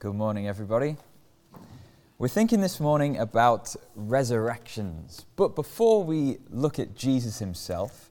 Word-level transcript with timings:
Good 0.00 0.14
morning, 0.14 0.46
everybody. 0.46 0.96
We're 2.18 2.28
thinking 2.28 2.60
this 2.60 2.78
morning 2.78 3.18
about 3.18 3.74
resurrections. 3.96 5.26
But 5.34 5.56
before 5.56 6.04
we 6.04 6.38
look 6.50 6.78
at 6.78 6.94
Jesus 6.94 7.40
himself, 7.40 8.08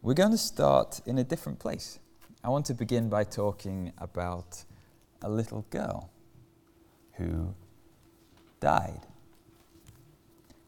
we're 0.00 0.14
going 0.14 0.30
to 0.30 0.38
start 0.38 1.02
in 1.04 1.18
a 1.18 1.24
different 1.24 1.58
place. 1.58 1.98
I 2.42 2.48
want 2.48 2.64
to 2.66 2.74
begin 2.74 3.10
by 3.10 3.24
talking 3.24 3.92
about 3.98 4.64
a 5.20 5.28
little 5.28 5.66
girl 5.68 6.08
who 7.16 7.54
died. 8.60 9.02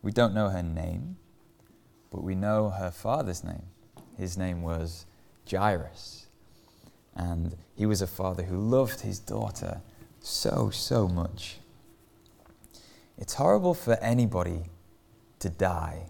We 0.02 0.12
don't 0.12 0.34
know 0.34 0.50
her 0.50 0.62
name, 0.62 1.16
but 2.12 2.22
we 2.22 2.34
know 2.34 2.68
her 2.68 2.90
father's 2.90 3.42
name. 3.42 3.62
His 4.18 4.36
name 4.36 4.60
was 4.60 5.06
Jairus. 5.50 6.26
And 7.14 7.56
he 7.74 7.86
was 7.86 8.02
a 8.02 8.06
father 8.06 8.42
who 8.42 8.58
loved 8.58 9.00
his 9.00 9.18
daughter 9.18 9.80
so, 10.26 10.70
so 10.70 11.06
much. 11.06 11.58
It's 13.16 13.34
horrible 13.34 13.74
for 13.74 13.94
anybody 13.94 14.64
to 15.38 15.48
die, 15.48 16.06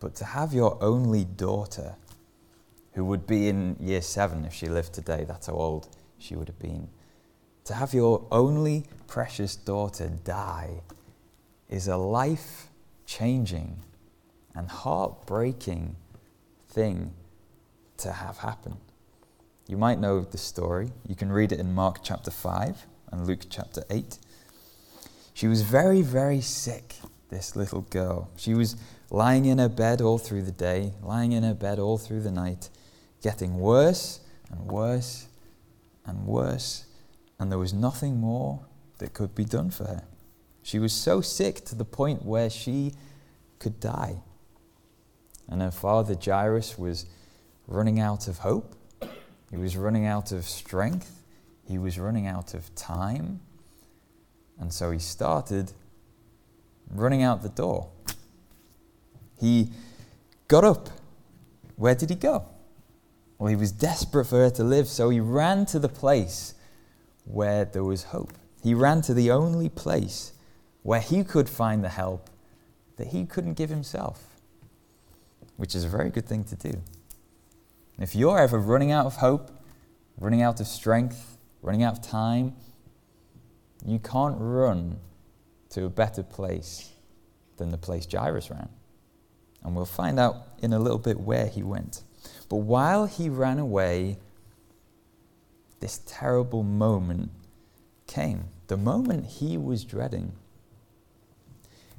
but 0.00 0.14
to 0.16 0.24
have 0.24 0.54
your 0.54 0.82
only 0.82 1.24
daughter, 1.24 1.96
who 2.94 3.04
would 3.04 3.26
be 3.26 3.48
in 3.48 3.76
year 3.78 4.00
seven 4.00 4.44
if 4.46 4.54
she 4.54 4.66
lived 4.66 4.94
today, 4.94 5.24
that's 5.28 5.46
how 5.46 5.52
old 5.52 5.88
she 6.18 6.34
would 6.34 6.48
have 6.48 6.58
been, 6.58 6.88
to 7.64 7.74
have 7.74 7.92
your 7.92 8.26
only 8.32 8.86
precious 9.06 9.56
daughter 9.56 10.08
die 10.24 10.80
is 11.68 11.88
a 11.88 11.96
life 11.96 12.68
changing 13.04 13.76
and 14.54 14.68
heartbreaking 14.68 15.96
thing 16.68 17.12
to 17.98 18.10
have 18.10 18.38
happen. 18.38 18.78
You 19.68 19.76
might 19.76 20.00
know 20.00 20.20
the 20.22 20.38
story. 20.38 20.90
You 21.06 21.14
can 21.14 21.30
read 21.30 21.52
it 21.52 21.60
in 21.60 21.74
Mark 21.74 21.98
chapter 22.02 22.30
5 22.30 22.86
and 23.12 23.26
Luke 23.26 23.46
chapter 23.48 23.84
8. 23.90 24.18
She 25.34 25.46
was 25.46 25.62
very, 25.62 26.02
very 26.02 26.40
sick, 26.40 26.96
this 27.28 27.54
little 27.54 27.82
girl. 27.82 28.30
She 28.36 28.54
was 28.54 28.76
lying 29.10 29.44
in 29.44 29.58
her 29.58 29.68
bed 29.68 30.00
all 30.00 30.18
through 30.18 30.42
the 30.42 30.52
day, 30.52 30.94
lying 31.02 31.32
in 31.32 31.42
her 31.42 31.54
bed 31.54 31.78
all 31.78 31.98
through 31.98 32.22
the 32.22 32.30
night, 32.30 32.70
getting 33.22 33.58
worse 33.58 34.20
and 34.50 34.66
worse 34.66 35.28
and 36.04 36.26
worse, 36.26 36.86
and 37.38 37.50
there 37.50 37.58
was 37.58 37.72
nothing 37.72 38.18
more 38.18 38.64
that 38.98 39.14
could 39.14 39.34
be 39.34 39.44
done 39.44 39.70
for 39.70 39.84
her. 39.84 40.04
She 40.62 40.78
was 40.78 40.92
so 40.92 41.20
sick 41.20 41.64
to 41.66 41.74
the 41.74 41.84
point 41.84 42.24
where 42.24 42.48
she 42.48 42.94
could 43.58 43.80
die. 43.80 44.16
And 45.48 45.60
her 45.60 45.70
father, 45.70 46.16
Jairus, 46.22 46.78
was 46.78 47.06
running 47.66 48.00
out 48.00 48.28
of 48.28 48.38
hope. 48.38 48.74
He 49.50 49.56
was 49.56 49.76
running 49.76 50.06
out 50.06 50.32
of 50.32 50.44
strength. 50.44 51.21
He 51.66 51.78
was 51.78 51.98
running 51.98 52.26
out 52.26 52.54
of 52.54 52.74
time. 52.74 53.40
And 54.58 54.72
so 54.72 54.90
he 54.90 54.98
started 54.98 55.72
running 56.90 57.22
out 57.22 57.42
the 57.42 57.48
door. 57.48 57.88
He 59.40 59.70
got 60.48 60.64
up. 60.64 60.88
Where 61.76 61.94
did 61.94 62.10
he 62.10 62.16
go? 62.16 62.44
Well, 63.38 63.48
he 63.48 63.56
was 63.56 63.72
desperate 63.72 64.26
for 64.26 64.36
her 64.36 64.50
to 64.50 64.62
live, 64.62 64.86
so 64.86 65.10
he 65.10 65.18
ran 65.18 65.66
to 65.66 65.80
the 65.80 65.88
place 65.88 66.54
where 67.24 67.64
there 67.64 67.82
was 67.82 68.04
hope. 68.04 68.32
He 68.62 68.74
ran 68.74 69.02
to 69.02 69.14
the 69.14 69.32
only 69.32 69.68
place 69.68 70.32
where 70.82 71.00
he 71.00 71.24
could 71.24 71.48
find 71.48 71.82
the 71.82 71.88
help 71.88 72.30
that 72.96 73.08
he 73.08 73.24
couldn't 73.24 73.54
give 73.54 73.70
himself, 73.70 74.22
which 75.56 75.74
is 75.74 75.84
a 75.84 75.88
very 75.88 76.10
good 76.10 76.26
thing 76.26 76.44
to 76.44 76.54
do. 76.54 76.82
If 77.98 78.14
you're 78.14 78.38
ever 78.38 78.58
running 78.58 78.92
out 78.92 79.06
of 79.06 79.16
hope, 79.16 79.50
running 80.18 80.42
out 80.42 80.60
of 80.60 80.66
strength, 80.68 81.31
running 81.62 81.82
out 81.82 81.98
of 81.98 82.02
time, 82.02 82.54
you 83.86 83.98
can't 83.98 84.36
run 84.38 84.98
to 85.70 85.84
a 85.84 85.88
better 85.88 86.22
place 86.22 86.90
than 87.56 87.70
the 87.70 87.78
place 87.78 88.06
Jairus 88.10 88.50
ran. 88.50 88.68
And 89.62 89.74
we'll 89.74 89.84
find 89.84 90.18
out 90.18 90.48
in 90.60 90.72
a 90.72 90.78
little 90.78 90.98
bit 90.98 91.20
where 91.20 91.46
he 91.46 91.62
went. 91.62 92.02
But 92.48 92.56
while 92.56 93.06
he 93.06 93.28
ran 93.28 93.58
away, 93.58 94.18
this 95.80 96.00
terrible 96.06 96.62
moment 96.62 97.30
came. 98.06 98.44
The 98.66 98.76
moment 98.76 99.26
he 99.26 99.56
was 99.56 99.84
dreading. 99.84 100.32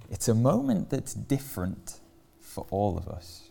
It's 0.09 0.27
a 0.27 0.35
moment 0.35 0.89
that's 0.89 1.13
different 1.13 1.99
for 2.39 2.65
all 2.69 2.97
of 2.97 3.07
us. 3.07 3.49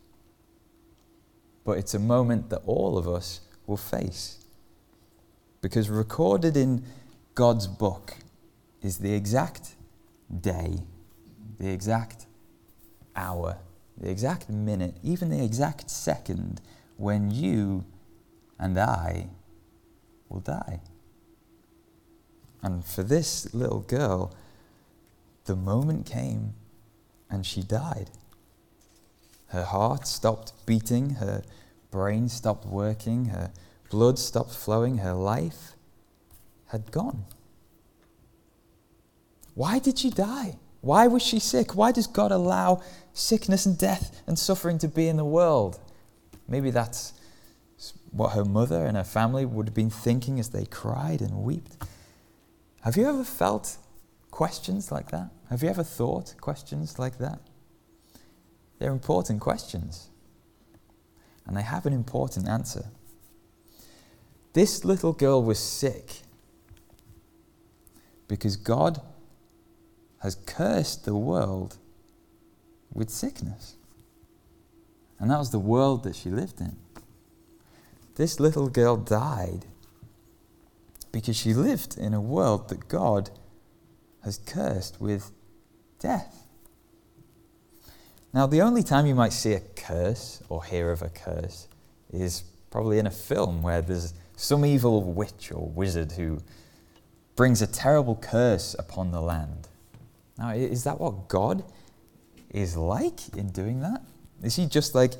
But 1.65 1.79
it's 1.79 1.95
a 1.95 1.99
moment 1.99 2.51
that 2.51 2.63
all 2.67 2.99
of 2.99 3.09
us 3.09 3.41
will 3.67 3.77
face. 3.77 4.42
Because 5.63 5.89
recorded 5.89 6.57
in 6.57 6.85
God's 7.35 7.67
book 7.67 8.17
is 8.83 8.99
the 8.99 9.15
exact 9.15 9.77
day, 10.41 10.81
the 11.59 11.71
exact 11.71 12.27
hour, 13.17 13.59
the 13.97 14.11
exact 14.11 14.51
minute, 14.51 14.97
even 15.03 15.31
the 15.31 15.43
exact 15.43 15.89
second 15.89 16.61
when 16.97 17.31
you 17.31 17.85
and 18.59 18.79
I 18.79 19.29
will 20.29 20.41
die. 20.41 20.81
And 22.63 22.85
for 22.85 23.03
this 23.03 23.53
little 23.55 23.81
girl, 23.81 24.35
the 25.45 25.57
moment 25.57 26.07
came 26.07 26.55
and 27.31 27.47
she 27.47 27.63
died. 27.63 28.11
Her 29.49 29.65
heart 29.65 30.07
stopped 30.07 30.53
beating, 30.67 31.11
her 31.17 31.43
brain 31.91 32.29
stopped 32.29 32.67
working, 32.67 33.27
her 33.27 33.51
blood 33.93 34.19
stopped 34.19 34.55
flowing, 34.55 34.99
her 34.99 35.13
life 35.13 35.77
had 36.69 36.91
gone. 36.91 37.27
Why 39.55 39.79
did 39.79 39.99
she 39.99 40.09
die? 40.09 40.57
Why 40.81 41.07
was 41.09 41.23
she 41.23 41.39
sick? 41.39 41.77
Why 41.77 41.93
does 41.93 42.07
God 42.07 42.33
allow 42.33 42.83
sickness 43.13 43.67
and 43.67 43.77
death 43.77 44.23
and 44.27 44.39
suffering 44.39 44.79
to 44.79 44.89
be 44.89 45.09
in 45.09 45.19
the 45.19 45.27
world? 45.27 45.79
Maybe 46.49 46.71
that's 46.71 47.13
what 48.11 48.33
her 48.33 48.47
mother 48.47 48.87
and 48.87 48.97
her 48.97 49.05
family 49.05 49.45
would 49.45 49.67
have 49.67 49.75
been 49.75 49.91
thinking 49.91 50.41
as 50.41 50.49
they 50.49 50.65
cried 50.65 51.21
and 51.21 51.45
wept. 51.45 51.77
Have 52.81 52.97
you 52.97 53.07
ever 53.07 53.25
felt 53.25 53.77
questions 54.31 54.91
like 54.91 55.11
that? 55.11 55.29
Have 55.51 55.63
you 55.63 55.69
ever 55.69 55.85
thought 55.85 56.35
questions 56.41 56.99
like 56.99 57.19
that? 57.19 57.41
They're 58.79 58.91
important 58.91 59.43
questions, 59.43 60.09
and 61.47 61.55
they 61.55 61.63
have 61.63 61.85
an 61.85 61.93
important 61.93 62.49
answer. 62.49 62.87
This 64.53 64.85
little 64.85 65.13
girl 65.13 65.43
was 65.43 65.59
sick 65.59 66.21
because 68.29 68.57
God 68.57 69.01
has 70.21 70.37
cursed 70.47 71.05
the 71.05 71.15
world 71.15 71.79
with 72.93 73.11
sickness. 73.11 73.77
And 75.19 75.31
that 75.31 75.39
was 75.39 75.51
the 75.51 75.59
world 75.59 76.05
that 76.05 76.17
she 76.17 76.31
lived 76.31 76.61
in. 76.61 76.77
This 78.17 78.39
little 78.39 78.69
girl 78.69 78.97
died 78.97 79.67
because 81.13 81.37
she 81.37 81.55
lived 81.55 81.97
in 81.97 82.15
a 82.15 82.21
world 82.21 82.69
that 82.69 82.89
God 82.89 83.31
has 84.25 84.39
cursed 84.39 85.01
with 85.01 85.31
death. 85.99 86.47
Now, 88.35 88.47
the 88.47 88.63
only 88.63 88.83
time 88.83 89.07
you 89.07 89.15
might 89.15 89.33
see 89.33 89.53
a 89.53 89.61
curse 89.61 90.43
or 90.49 90.65
hear 90.65 90.91
of 90.91 91.03
a 91.03 91.09
curse 91.09 91.69
is 92.11 92.45
probably 92.71 92.99
in 92.99 93.07
a 93.07 93.11
film 93.11 93.63
where 93.63 93.83
there's 93.83 94.15
some 94.43 94.67
evil 94.67 95.03
witch 95.03 95.53
or 95.53 95.69
wizard 95.69 96.13
who 96.13 96.43
brings 97.37 97.63
a 97.63 97.67
terrible 97.67 98.17
curse 98.17 98.75
upon 98.77 99.13
the 99.13 99.21
land. 99.21 99.69
Now, 100.37 100.51
is 100.51 100.83
that 100.85 101.01
what 101.01 101.29
God 101.29 101.63
is 102.51 102.77
like 102.77 103.37
in 103.37 103.51
doing 103.51 103.81
that? 103.81 104.03
Is 104.43 104.57
he 104.57 104.67
just 104.67 104.97
like 104.97 105.13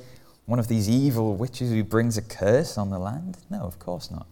one 0.45 0.59
of 0.59 0.67
these 0.67 0.89
evil 0.89 1.35
witches 1.37 1.71
who 1.71 1.83
brings 1.85 2.17
a 2.17 2.21
curse 2.21 2.77
on 2.77 2.89
the 2.89 2.99
land? 2.99 3.37
No, 3.49 3.61
of 3.61 3.79
course 3.79 4.11
not. 4.11 4.27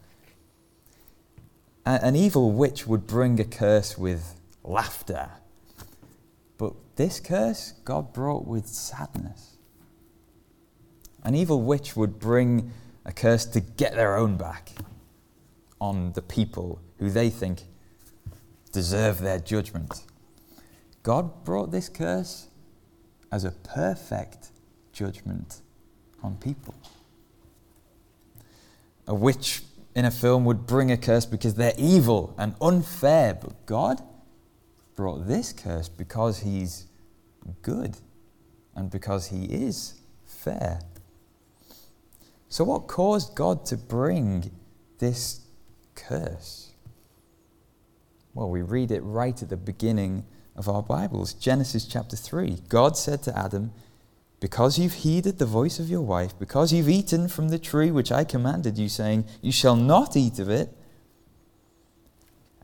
an 1.86 2.16
evil 2.18 2.52
witch 2.52 2.86
would 2.86 3.08
bring 3.08 3.40
a 3.40 3.46
curse 3.46 3.98
with 3.98 4.36
laughter. 4.62 5.30
But 6.58 6.74
this 6.98 7.22
curse, 7.22 7.74
God 7.86 8.12
brought 8.12 8.46
with 8.46 8.68
sadness. 8.68 9.56
An 11.24 11.34
evil 11.34 11.62
witch 11.62 11.96
would 11.96 12.20
bring 12.20 12.72
a 13.06 13.12
curse 13.12 13.46
to 13.46 13.60
get 13.60 13.96
their 13.96 14.16
own 14.18 14.38
back 14.38 14.72
on 15.80 16.14
the 16.14 16.22
people 16.22 16.80
who 17.00 17.10
they 17.10 17.30
think 17.30 17.64
deserve 18.72 19.20
their 19.20 19.40
judgment. 19.40 20.04
God 21.04 21.44
brought 21.44 21.72
this 21.72 21.90
curse 21.90 22.48
as 23.32 23.44
a 23.44 23.52
perfect 23.52 24.52
judgment 24.94 25.62
on 26.22 26.38
people. 26.38 26.76
A 29.08 29.16
witch 29.16 29.64
in 29.96 30.06
a 30.06 30.12
film 30.12 30.46
would 30.46 30.66
bring 30.68 30.92
a 30.92 30.98
curse 30.98 31.26
because 31.26 31.56
they're 31.56 31.74
evil 31.78 32.36
and 32.38 32.56
unfair, 32.62 33.34
but 33.34 33.66
God 33.66 34.02
brought 34.96 35.28
this 35.28 35.52
curse 35.52 35.90
because 35.90 36.40
He's 36.40 36.86
good 37.62 37.98
and 38.76 38.90
because 38.90 39.28
He 39.28 39.46
is 39.46 39.96
fair. 40.26 40.82
So, 42.52 42.66
what 42.66 42.88
caused 42.88 43.34
God 43.34 43.66
to 43.68 43.78
bring 43.78 44.52
this 45.00 45.40
curse? 45.96 46.74
Well, 48.34 48.50
we 48.50 48.62
read 48.62 48.92
it 48.92 49.00
right 49.00 49.42
at 49.42 49.48
the 49.48 49.56
beginning 49.56 50.26
of 50.58 50.68
our 50.68 50.84
Bibles. 50.84 51.34
Genesis 51.34 51.86
chapter 51.86 52.18
3. 52.18 52.58
God 52.68 52.98
said 52.98 53.24
to 53.24 53.40
Adam, 53.40 53.72
Because 54.42 54.78
you've 54.78 54.96
heeded 54.96 55.40
the 55.40 55.46
voice 55.46 55.80
of 55.80 55.90
your 55.90 56.02
wife, 56.02 56.38
because 56.38 56.74
you've 56.74 56.90
eaten 56.90 57.30
from 57.30 57.48
the 57.48 57.58
tree 57.58 57.90
which 57.90 58.12
I 58.12 58.26
commanded 58.26 58.78
you, 58.78 58.90
saying, 58.90 59.24
You 59.42 59.54
shall 59.54 59.78
not 59.78 60.18
eat 60.18 60.38
of 60.38 60.50
it, 60.50 60.76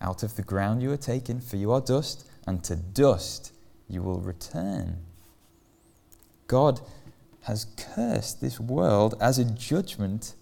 out 0.02 0.22
of 0.22 0.36
the 0.36 0.44
ground 0.44 0.84
you 0.84 0.92
are 0.92 0.98
taken, 0.98 1.40
for 1.40 1.56
you 1.56 1.72
are 1.72 1.80
dust, 1.80 2.30
and 2.46 2.62
to 2.66 2.76
dust 2.76 3.54
you 3.88 4.04
will 4.04 4.20
return. 4.20 4.98
God 6.48 6.82
has 7.48 7.66
cursed 7.96 8.42
this 8.42 8.60
world 8.60 9.16
as 9.22 9.40
a 9.40 9.46
judgment 9.46 10.36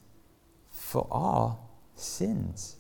for 0.71 1.07
our 1.11 1.55
sins. 1.95 2.77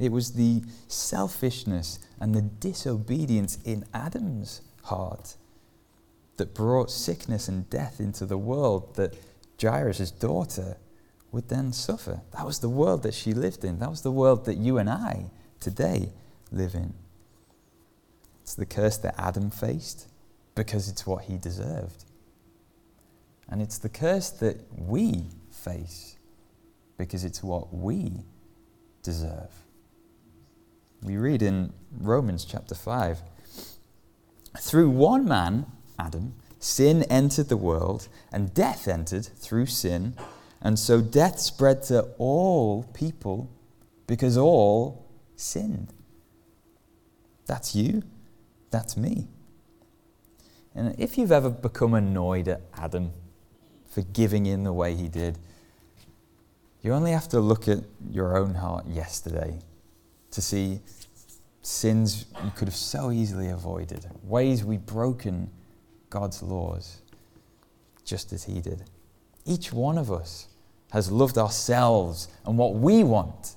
It 0.00 0.10
was 0.10 0.32
the 0.32 0.62
selfishness 0.88 2.00
and 2.18 2.34
the 2.34 2.42
disobedience 2.42 3.58
in 3.64 3.84
Adam's 3.94 4.60
heart 4.82 5.36
that 6.36 6.52
brought 6.52 6.90
sickness 6.90 7.46
and 7.46 7.70
death 7.70 8.00
into 8.00 8.26
the 8.26 8.36
world 8.36 8.96
that 8.96 9.16
Jairus' 9.62 10.10
daughter 10.10 10.78
would 11.30 11.48
then 11.48 11.72
suffer. 11.72 12.22
That 12.32 12.44
was 12.44 12.58
the 12.58 12.68
world 12.68 13.04
that 13.04 13.14
she 13.14 13.34
lived 13.34 13.64
in. 13.64 13.78
That 13.78 13.90
was 13.90 14.02
the 14.02 14.10
world 14.10 14.46
that 14.46 14.56
you 14.56 14.78
and 14.78 14.90
I 14.90 15.30
today 15.60 16.10
live 16.50 16.74
in. 16.74 16.92
It's 18.42 18.56
the 18.56 18.66
curse 18.66 18.96
that 18.98 19.14
Adam 19.16 19.50
faced 19.50 20.08
because 20.56 20.88
it's 20.88 21.06
what 21.06 21.24
he 21.24 21.38
deserved. 21.38 22.05
And 23.48 23.62
it's 23.62 23.78
the 23.78 23.88
curse 23.88 24.30
that 24.30 24.66
we 24.76 25.26
face 25.50 26.16
because 26.98 27.24
it's 27.24 27.42
what 27.42 27.72
we 27.72 28.24
deserve. 29.02 29.50
We 31.02 31.16
read 31.16 31.42
in 31.42 31.72
Romans 31.92 32.44
chapter 32.44 32.74
5 32.74 33.20
Through 34.58 34.90
one 34.90 35.26
man, 35.26 35.66
Adam, 35.98 36.34
sin 36.58 37.04
entered 37.04 37.48
the 37.48 37.56
world, 37.56 38.08
and 38.32 38.52
death 38.52 38.88
entered 38.88 39.26
through 39.26 39.66
sin. 39.66 40.14
And 40.60 40.78
so 40.78 41.00
death 41.00 41.38
spread 41.38 41.82
to 41.84 42.02
all 42.18 42.84
people 42.94 43.50
because 44.06 44.36
all 44.36 45.06
sinned. 45.36 45.92
That's 47.46 47.76
you. 47.76 48.02
That's 48.70 48.96
me. 48.96 49.28
And 50.74 50.94
if 50.98 51.16
you've 51.16 51.32
ever 51.32 51.50
become 51.50 51.94
annoyed 51.94 52.48
at 52.48 52.62
Adam 52.76 53.12
for 53.96 54.02
giving 54.12 54.44
in 54.44 54.62
the 54.62 54.74
way 54.74 54.94
he 54.94 55.08
did, 55.08 55.38
you 56.82 56.92
only 56.92 57.12
have 57.12 57.30
to 57.30 57.40
look 57.40 57.66
at 57.66 57.78
your 58.10 58.36
own 58.36 58.52
heart 58.52 58.84
yesterday 58.86 59.58
to 60.30 60.42
see 60.42 60.80
sins 61.62 62.26
you 62.44 62.50
could 62.54 62.68
have 62.68 62.76
so 62.76 63.10
easily 63.10 63.48
avoided, 63.48 64.04
ways 64.22 64.62
we've 64.62 64.84
broken 64.84 65.50
God's 66.10 66.42
laws, 66.42 67.00
just 68.04 68.34
as 68.34 68.44
he 68.44 68.60
did. 68.60 68.82
Each 69.46 69.72
one 69.72 69.96
of 69.96 70.12
us 70.12 70.48
has 70.92 71.10
loved 71.10 71.38
ourselves 71.38 72.28
and 72.44 72.58
what 72.58 72.74
we 72.74 73.02
want 73.02 73.56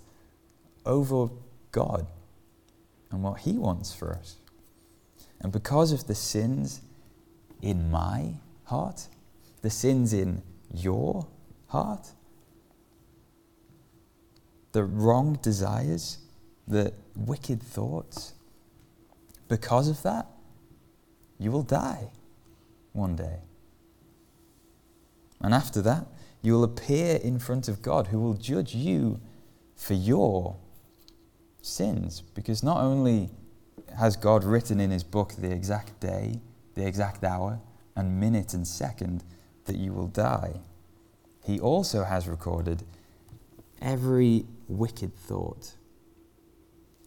over 0.85 1.29
God 1.73 2.07
and 3.11 3.23
what 3.23 3.41
he 3.41 3.57
wants 3.57 3.93
for 3.93 4.13
us. 4.13 4.37
And 5.41 5.51
because 5.51 5.91
of 5.91 6.07
the 6.07 6.15
sins 6.15 6.79
in 7.61 7.91
my 7.91 8.35
heart, 8.63 9.09
the 9.61 9.69
sins 9.69 10.13
in 10.13 10.41
your 10.73 11.27
heart, 11.67 12.07
the 14.71 14.83
wrong 14.83 15.37
desires, 15.41 16.19
the 16.67 16.93
wicked 17.15 17.61
thoughts, 17.61 18.33
because 19.47 19.87
of 19.87 20.01
that, 20.03 20.27
you 21.39 21.51
will 21.51 21.63
die 21.63 22.11
one 22.93 23.15
day. 23.15 23.39
And 25.41 25.53
after 25.53 25.81
that, 25.81 26.05
you 26.41 26.53
will 26.53 26.63
appear 26.63 27.15
in 27.17 27.39
front 27.39 27.67
of 27.67 27.81
God 27.81 28.07
who 28.07 28.19
will 28.19 28.35
judge 28.35 28.75
you 28.75 29.19
for 29.75 29.93
your 29.93 30.57
sins. 31.61 32.21
Because 32.21 32.61
not 32.61 32.77
only 32.77 33.29
has 33.97 34.15
God 34.15 34.43
written 34.43 34.79
in 34.79 34.91
his 34.91 35.03
book 35.03 35.33
the 35.37 35.51
exact 35.51 35.99
day, 35.99 36.39
the 36.75 36.85
exact 36.85 37.23
hour, 37.23 37.59
and 37.95 38.19
minute 38.19 38.53
and 38.53 38.67
second 38.67 39.23
that 39.69 39.77
you 39.77 39.93
will 39.93 40.07
die, 40.07 40.59
he 41.45 41.59
also 41.59 42.03
has 42.03 42.27
recorded 42.27 42.83
every 43.79 44.45
wicked 44.67 45.15
thought, 45.15 45.75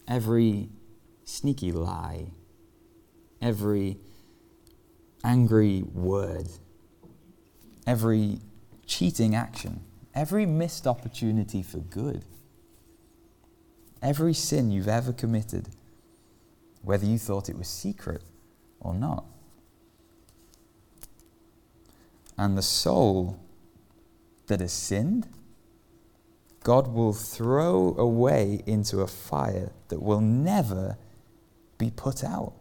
every 0.07 0.69
sneaky 1.25 1.73
lie, 1.73 2.27
every 3.41 3.97
angry 5.25 5.83
word, 5.93 6.47
every 7.85 8.39
cheating 8.85 9.35
action, 9.35 9.81
every 10.15 10.45
missed 10.45 10.87
opportunity 10.87 11.61
for 11.61 11.79
good, 11.79 12.23
every 14.01 14.33
sin 14.33 14.71
you've 14.71 14.87
ever 14.87 15.11
committed, 15.11 15.67
whether 16.81 17.05
you 17.05 17.17
thought 17.17 17.49
it 17.49 17.57
was 17.57 17.67
secret 17.67 18.23
or 18.79 18.93
not. 18.93 19.25
And 22.37 22.57
the 22.57 22.61
soul 22.61 23.39
that 24.47 24.59
has 24.59 24.73
sinned, 24.73 25.27
God 26.63 26.87
will 26.87 27.13
throw 27.13 27.95
away 27.97 28.63
into 28.65 29.01
a 29.01 29.07
fire 29.07 29.71
that 29.89 30.01
will 30.01 30.21
never 30.21 30.97
be 31.77 31.91
put 31.91 32.23
out. 32.23 32.53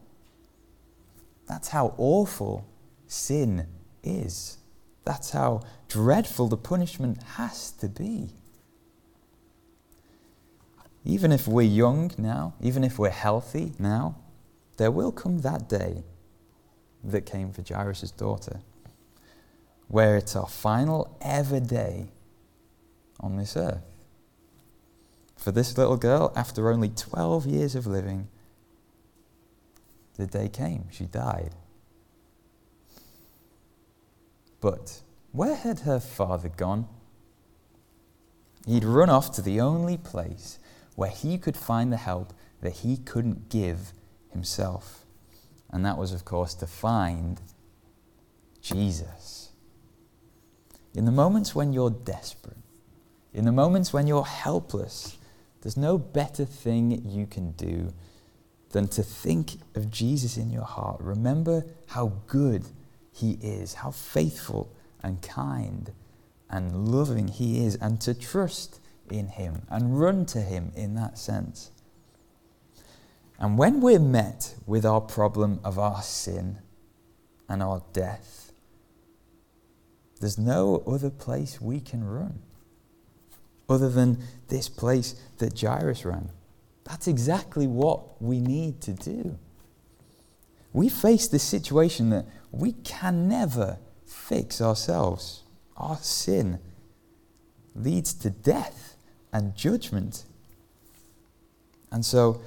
That's 1.49 1.69
how 1.69 1.95
awful 1.97 2.67
sin 3.07 3.67
is. 4.03 4.59
That's 5.05 5.31
how 5.31 5.63
dreadful 5.89 6.49
the 6.49 6.57
punishment 6.57 7.23
has 7.35 7.71
to 7.73 7.89
be. 7.89 8.31
Even 11.05 11.33
if 11.33 11.49
we're 11.49 11.63
young 11.63 12.13
now, 12.17 12.55
even 12.61 12.85
if 12.85 12.99
we're 12.99 13.11
healthy 13.11 13.73
now, 13.79 14.17
there 14.77 14.91
will 14.91 15.13
come 15.13 15.41
that 15.41 15.69
day 15.69 16.05
that 17.05 17.27
came 17.27 17.53
for 17.53 17.63
Jairus' 17.63 18.11
daughter, 18.13 18.61
where 19.93 20.17
it's 20.17 20.35
our 20.35 20.49
final 20.49 21.15
ever 21.21 21.61
day 21.61 22.07
on 23.21 23.37
this 23.37 23.59
earth. 23.59 23.85
For 25.37 25.53
this 25.53 25.77
little 25.77 25.99
girl, 25.99 26.33
after 26.35 26.71
only 26.71 26.89
12 26.89 27.45
years 27.45 27.75
of 27.75 27.87
living, 27.87 28.29
the 30.17 30.27
day 30.27 30.49
came. 30.49 30.87
She 30.91 31.05
died. 31.05 31.51
But 34.63 35.03
where 35.31 35.57
had 35.57 35.81
her 35.81 36.01
father 36.01 36.49
gone? 36.49 36.89
He'd 38.67 38.85
run 38.85 39.11
off 39.11 39.31
to 39.33 39.43
the 39.43 39.61
only 39.61 39.99
place 39.99 40.59
where 40.95 41.11
he 41.11 41.37
could 41.37 41.57
find 41.57 41.93
the 41.93 41.99
help 41.99 42.33
that 42.63 42.77
he 42.77 42.97
couldn't 42.97 43.51
give 43.51 43.93
himself. 44.31 45.05
And 45.69 45.85
that 45.85 45.99
was, 45.99 46.15
of 46.15 46.25
course, 46.25 46.55
to 46.55 46.67
find 46.67 47.43
Jesus. 48.63 49.42
In 50.95 51.05
the 51.05 51.13
moments 51.13 51.55
when 51.55 51.73
you're 51.73 51.91
desperate, 51.91 52.57
in 53.33 53.45
the 53.45 53.53
moments 53.53 53.93
when 53.93 54.07
you're 54.07 54.27
helpless, 54.27 55.17
there's 55.63 55.77
no 55.77 55.97
better 55.97 56.45
thing 56.45 57.03
you 57.07 57.27
can 57.27 57.53
do 57.53 57.93
than 58.71 58.89
to 58.89 59.03
think 59.03 59.53
of 59.75 59.91
Jesus 59.91 60.37
in 60.37 60.51
your 60.51 60.65
heart. 60.65 61.01
Remember 61.01 61.65
how 61.89 62.13
good 62.27 62.65
he 63.13 63.39
is, 63.43 63.75
how 63.75 63.91
faithful 63.91 64.73
and 65.03 65.21
kind 65.21 65.93
and 66.53 66.89
loving 66.89 67.29
He 67.29 67.65
is, 67.65 67.77
and 67.77 68.01
to 68.03 68.15
trust 68.15 68.81
in 69.11 69.29
Him 69.29 69.63
and 69.69 69.99
run 69.99 70.27
to 70.27 70.41
Him 70.41 70.73
in 70.75 70.95
that 70.95 71.19
sense. 71.19 71.71
And 73.39 73.59
when 73.59 73.81
we're 73.81 73.99
met 73.99 74.55
with 74.67 74.87
our 74.87 75.01
problem 75.01 75.61
of 75.65 75.79
our 75.79 76.03
sin 76.03 76.59
and 77.49 77.63
our 77.63 77.83
death, 77.93 78.52
there's 80.23 80.39
no 80.39 80.85
other 80.87 81.11
place 81.11 81.61
we 81.61 81.81
can 81.81 82.05
run 82.05 82.39
other 83.69 83.89
than 83.89 84.19
this 84.47 84.69
place 84.69 85.17
that 85.39 85.61
Jairus 85.61 86.05
ran. 86.05 86.29
That's 86.85 87.09
exactly 87.09 87.67
what 87.67 88.23
we 88.23 88.39
need 88.39 88.81
to 88.83 88.93
do. 88.93 89.37
We 90.73 90.89
face 90.89 91.27
this 91.27 91.43
situation 91.43 92.11
that 92.11 92.27
we 92.53 92.71
can 92.71 93.29
never 93.29 93.79
fix 94.07 94.61
ourselves. 94.61 95.43
Our 95.77 95.97
sin 95.97 96.61
leads 97.75 98.15
to 98.15 98.31
death 98.31 98.97
and 99.33 99.57
judgment. 99.57 100.23
And 101.91 102.05
so 102.05 102.43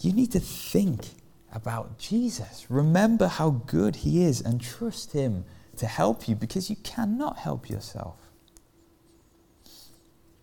you 0.00 0.14
need 0.14 0.32
to 0.32 0.40
think 0.40 1.08
about 1.52 1.98
Jesus. 1.98 2.66
Remember 2.70 3.26
how 3.26 3.50
good 3.50 3.96
he 3.96 4.24
is 4.24 4.40
and 4.40 4.62
trust 4.62 5.12
him 5.12 5.44
to 5.78 5.86
help 5.86 6.28
you 6.28 6.34
because 6.34 6.68
you 6.68 6.76
cannot 6.76 7.38
help 7.38 7.70
yourself. 7.70 8.16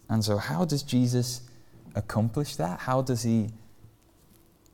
And 0.09 0.23
so, 0.23 0.37
how 0.37 0.65
does 0.65 0.83
Jesus 0.83 1.41
accomplish 1.95 2.55
that? 2.57 2.81
How 2.81 3.01
does 3.01 3.23
he 3.23 3.49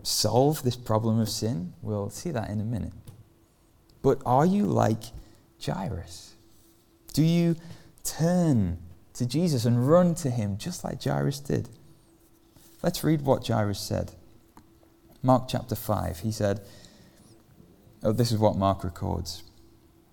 solve 0.04 0.64
this 0.64 0.76
problem 0.76 1.20
of 1.20 1.30
sin? 1.30 1.74
We'll 1.82 2.10
see 2.10 2.32
that 2.32 2.50
in 2.50 2.60
a 2.60 2.66
minute. 2.66 2.94
But 4.02 4.22
are 4.26 4.46
you 4.46 4.66
like 4.66 5.04
Jairus? 5.64 6.36
Do 7.14 7.24
you 7.24 7.56
turn 8.04 8.80
to 9.14 9.26
Jesus 9.26 9.66
and 9.66 9.88
run 9.88 10.16
to 10.16 10.30
him 10.30 10.58
just 10.58 10.84
like 10.84 11.04
Jairus 11.04 11.40
did? 11.40 11.70
Let's 12.82 13.04
read 13.04 13.22
what 13.22 13.48
Jairus 13.48 13.80
said. 13.80 14.14
Mark 15.22 15.48
chapter 15.48 15.76
5, 15.76 16.20
he 16.20 16.32
said, 16.32 16.62
Oh, 18.04 18.12
this 18.12 18.32
is 18.32 18.40
what 18.40 18.56
Mark 18.58 18.84
records. 18.84 19.44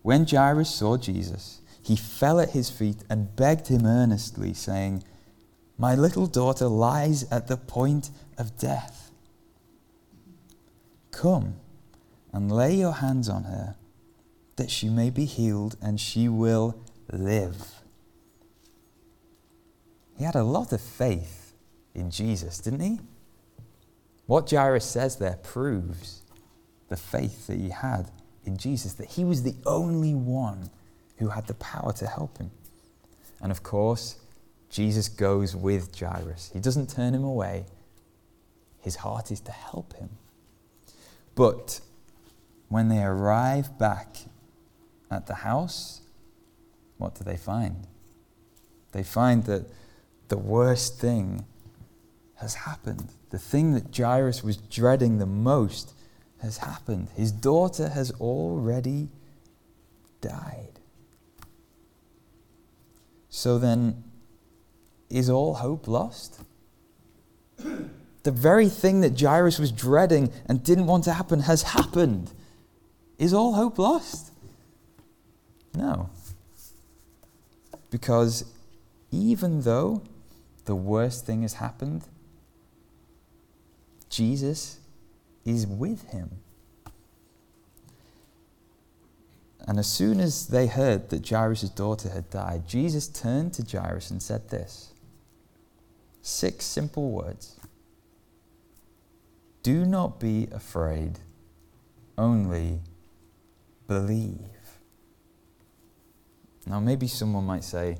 When 0.02 0.26
Jairus 0.26 0.73
saw 0.73 0.97
Jesus, 0.97 1.61
he 1.83 1.97
fell 1.97 2.40
at 2.40 2.50
his 2.50 2.71
feet 2.71 2.99
and 3.09 3.35
begged 3.35 3.69
him 3.69 3.87
earnestly, 3.87 4.55
saying, 4.55 5.05
My 5.76 5.95
little 5.95 6.26
daughter 6.26 6.67
lies 6.67 7.31
at 7.31 7.49
the 7.49 7.57
point 7.57 8.11
of 8.37 8.59
death. 8.59 9.11
Come 11.11 11.57
and 12.33 12.52
lay 12.52 12.75
your 12.75 12.93
hands 12.93 13.28
on 13.28 13.45
her, 13.45 13.76
that 14.57 14.71
she 14.71 14.88
may 14.88 15.11
be 15.11 15.25
healed 15.25 15.76
and 15.81 15.99
she 15.99 16.28
will 16.28 16.78
live. 17.11 17.83
He 20.17 20.25
had 20.25 20.35
a 20.35 20.45
lot 20.45 20.73
of 20.73 20.81
faith 20.81 21.55
in 21.95 22.11
Jesus, 22.11 22.59
didn't 22.59 22.81
he? 22.81 23.00
What 24.26 24.50
Jairus 24.50 24.85
says 24.85 25.17
there 25.17 25.38
proves 25.43 26.23
the 26.88 26.97
faith 26.97 27.47
that 27.47 27.57
he 27.57 27.71
had 27.71 28.11
in 28.49 28.57
Jesus, 28.57 28.95
that 28.95 29.11
he 29.11 29.25
was 29.25 29.45
the 29.45 29.55
only 29.64 30.14
one 30.14 30.71
who 31.19 31.28
had 31.28 31.47
the 31.47 31.55
power 31.55 31.93
to 31.93 32.07
help 32.07 32.38
him. 32.38 32.50
And 33.40 33.52
of 33.52 33.62
course, 33.62 34.17
Jesus 34.71 35.09
goes 35.09 35.55
with 35.55 35.97
Jairus. 35.97 36.50
He 36.52 36.59
doesn't 36.59 36.90
turn 36.90 37.14
him 37.14 37.23
away, 37.23 37.67
his 38.81 38.97
heart 38.97 39.31
is 39.31 39.40
to 39.40 39.52
help 39.52 39.95
him. 39.95 40.11
But 41.35 41.81
when 42.69 42.88
they 42.88 43.02
arrive 43.02 43.78
back 43.78 44.17
at 45.11 45.26
the 45.26 45.35
house, 45.35 46.00
what 46.97 47.14
do 47.14 47.23
they 47.23 47.37
find? 47.37 47.87
They 48.93 49.02
find 49.02 49.45
that 49.45 49.67
the 50.28 50.38
worst 50.38 50.99
thing 50.99 51.45
has 52.37 52.55
happened. 52.55 53.09
The 53.31 53.38
thing 53.38 53.75
that 53.75 53.97
Jairus 53.97 54.43
was 54.43 54.57
dreading 54.57 55.19
the 55.19 55.26
most 55.26 55.93
has 56.42 56.59
happened. 56.59 57.09
His 57.16 57.33
daughter 57.33 57.88
has 57.88 58.11
already 58.21 59.09
died. 60.21 60.80
So 63.28 63.59
then, 63.59 64.04
is 65.11 65.28
all 65.30 65.54
hope 65.54 65.88
lost? 65.88 66.40
The 68.25 68.33
very 68.33 68.68
thing 68.68 69.00
that 69.00 69.18
Jairus 69.18 69.59
was 69.59 69.73
dreading 69.73 70.30
and 70.47 70.62
didn't 70.62 70.87
want 70.87 71.04
to 71.04 71.14
happen 71.14 71.40
has 71.40 71.62
happened. 71.62 72.30
Is 73.16 73.33
all 73.33 73.54
hope 73.54 73.78
lost? 73.78 74.33
No. 75.75 76.11
Because 77.90 78.45
even 79.11 79.62
though 79.62 80.02
the 80.66 80.75
worst 80.75 81.25
thing 81.25 81.40
has 81.40 81.54
happened, 81.54 82.02
Jesus 84.11 84.78
is 85.45 85.66
with 85.66 86.11
him. 86.11 86.30
And 89.66 89.78
as 89.78 89.87
soon 89.87 90.18
as 90.18 90.47
they 90.47 90.66
heard 90.66 91.11
that 91.11 91.28
Jairus' 91.28 91.68
daughter 91.68 92.09
had 92.09 92.30
died, 92.30 92.66
Jesus 92.66 93.07
turned 93.07 93.52
to 93.54 93.78
Jairus 93.78 94.11
and 94.11 94.23
said 94.23 94.49
this 94.49 94.95
six 96.23 96.64
simple 96.64 97.11
words 97.11 97.59
Do 99.62 99.85
not 99.85 100.21
be 100.21 100.49
afraid, 100.52 101.18
only 102.16 102.80
believe. 103.87 104.38
Now, 106.66 106.80
maybe 106.80 107.07
someone 107.07 107.45
might 107.45 107.64
say, 107.64 107.97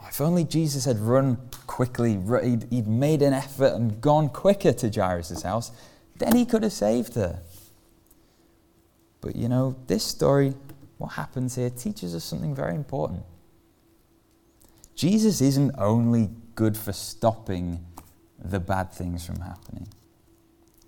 oh, 0.00 0.06
if 0.08 0.20
only 0.20 0.44
Jesus 0.44 0.84
had 0.84 0.98
run 0.98 1.38
quickly, 1.66 2.18
he'd, 2.42 2.66
he'd 2.70 2.86
made 2.86 3.22
an 3.22 3.32
effort 3.32 3.72
and 3.72 4.00
gone 4.00 4.28
quicker 4.28 4.72
to 4.74 4.90
Jairus' 4.90 5.42
house, 5.42 5.70
then 6.16 6.36
he 6.36 6.44
could 6.44 6.62
have 6.62 6.72
saved 6.72 7.14
her. 7.14 7.40
But 9.20 9.36
you 9.36 9.48
know, 9.48 9.76
this 9.86 10.04
story, 10.04 10.54
what 10.98 11.12
happens 11.12 11.56
here, 11.56 11.70
teaches 11.70 12.14
us 12.14 12.24
something 12.24 12.54
very 12.54 12.74
important. 12.74 13.22
Jesus 14.94 15.40
isn't 15.40 15.74
only 15.78 16.30
good 16.54 16.76
for 16.76 16.92
stopping 16.92 17.84
the 18.38 18.60
bad 18.60 18.92
things 18.92 19.24
from 19.24 19.40
happening. 19.40 19.88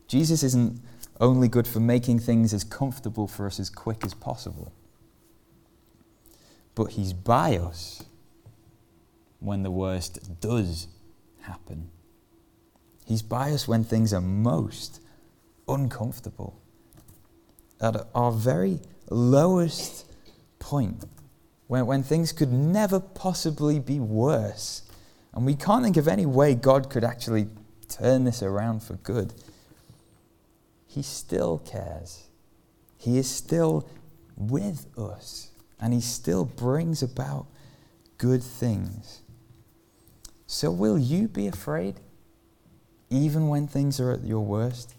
Jesus 0.06 0.42
isn't 0.42 0.80
only 1.20 1.48
good 1.48 1.66
for 1.66 1.80
making 1.80 2.20
things 2.20 2.52
as 2.52 2.62
comfortable 2.62 3.26
for 3.26 3.46
us 3.46 3.58
as 3.58 3.70
quick 3.70 4.04
as 4.04 4.14
possible. 4.14 4.72
But 6.74 6.92
He's 6.92 7.12
by 7.12 7.56
us 7.56 8.04
when 9.40 9.62
the 9.62 9.70
worst 9.70 10.40
does 10.40 10.88
happen. 11.40 11.90
He's 13.06 13.22
by 13.22 13.52
us 13.52 13.66
when 13.66 13.82
things 13.82 14.12
are 14.12 14.20
most 14.20 15.00
uncomfortable. 15.68 16.60
At 17.80 18.08
our 18.14 18.32
very 18.32 18.80
lowest 19.10 20.06
point, 20.58 21.04
when, 21.66 21.86
when 21.86 22.02
things 22.02 22.32
could 22.32 22.52
never 22.52 23.00
possibly 23.00 23.78
be 23.78 24.00
worse. 24.00 24.82
And 25.34 25.44
we 25.44 25.54
can't 25.54 25.84
think 25.84 25.96
of 25.96 26.08
any 26.08 26.26
way 26.26 26.54
God 26.54 26.90
could 26.90 27.04
actually 27.04 27.48
turn 27.88 28.24
this 28.24 28.42
around 28.42 28.82
for 28.82 28.94
good. 28.94 29.34
He 30.86 31.02
still 31.02 31.58
cares. 31.58 32.28
He 32.96 33.18
is 33.18 33.28
still 33.28 33.88
with 34.36 34.86
us. 34.98 35.50
And 35.80 35.92
He 35.92 36.00
still 36.00 36.44
brings 36.44 37.02
about 37.02 37.46
good 38.16 38.42
things. 38.42 39.22
So, 40.46 40.70
will 40.70 40.98
you 40.98 41.28
be 41.28 41.48
afraid 41.48 41.96
even 43.10 43.48
when 43.48 43.66
things 43.66 44.00
are 44.00 44.12
at 44.12 44.24
your 44.24 44.40
worst? 44.40 44.94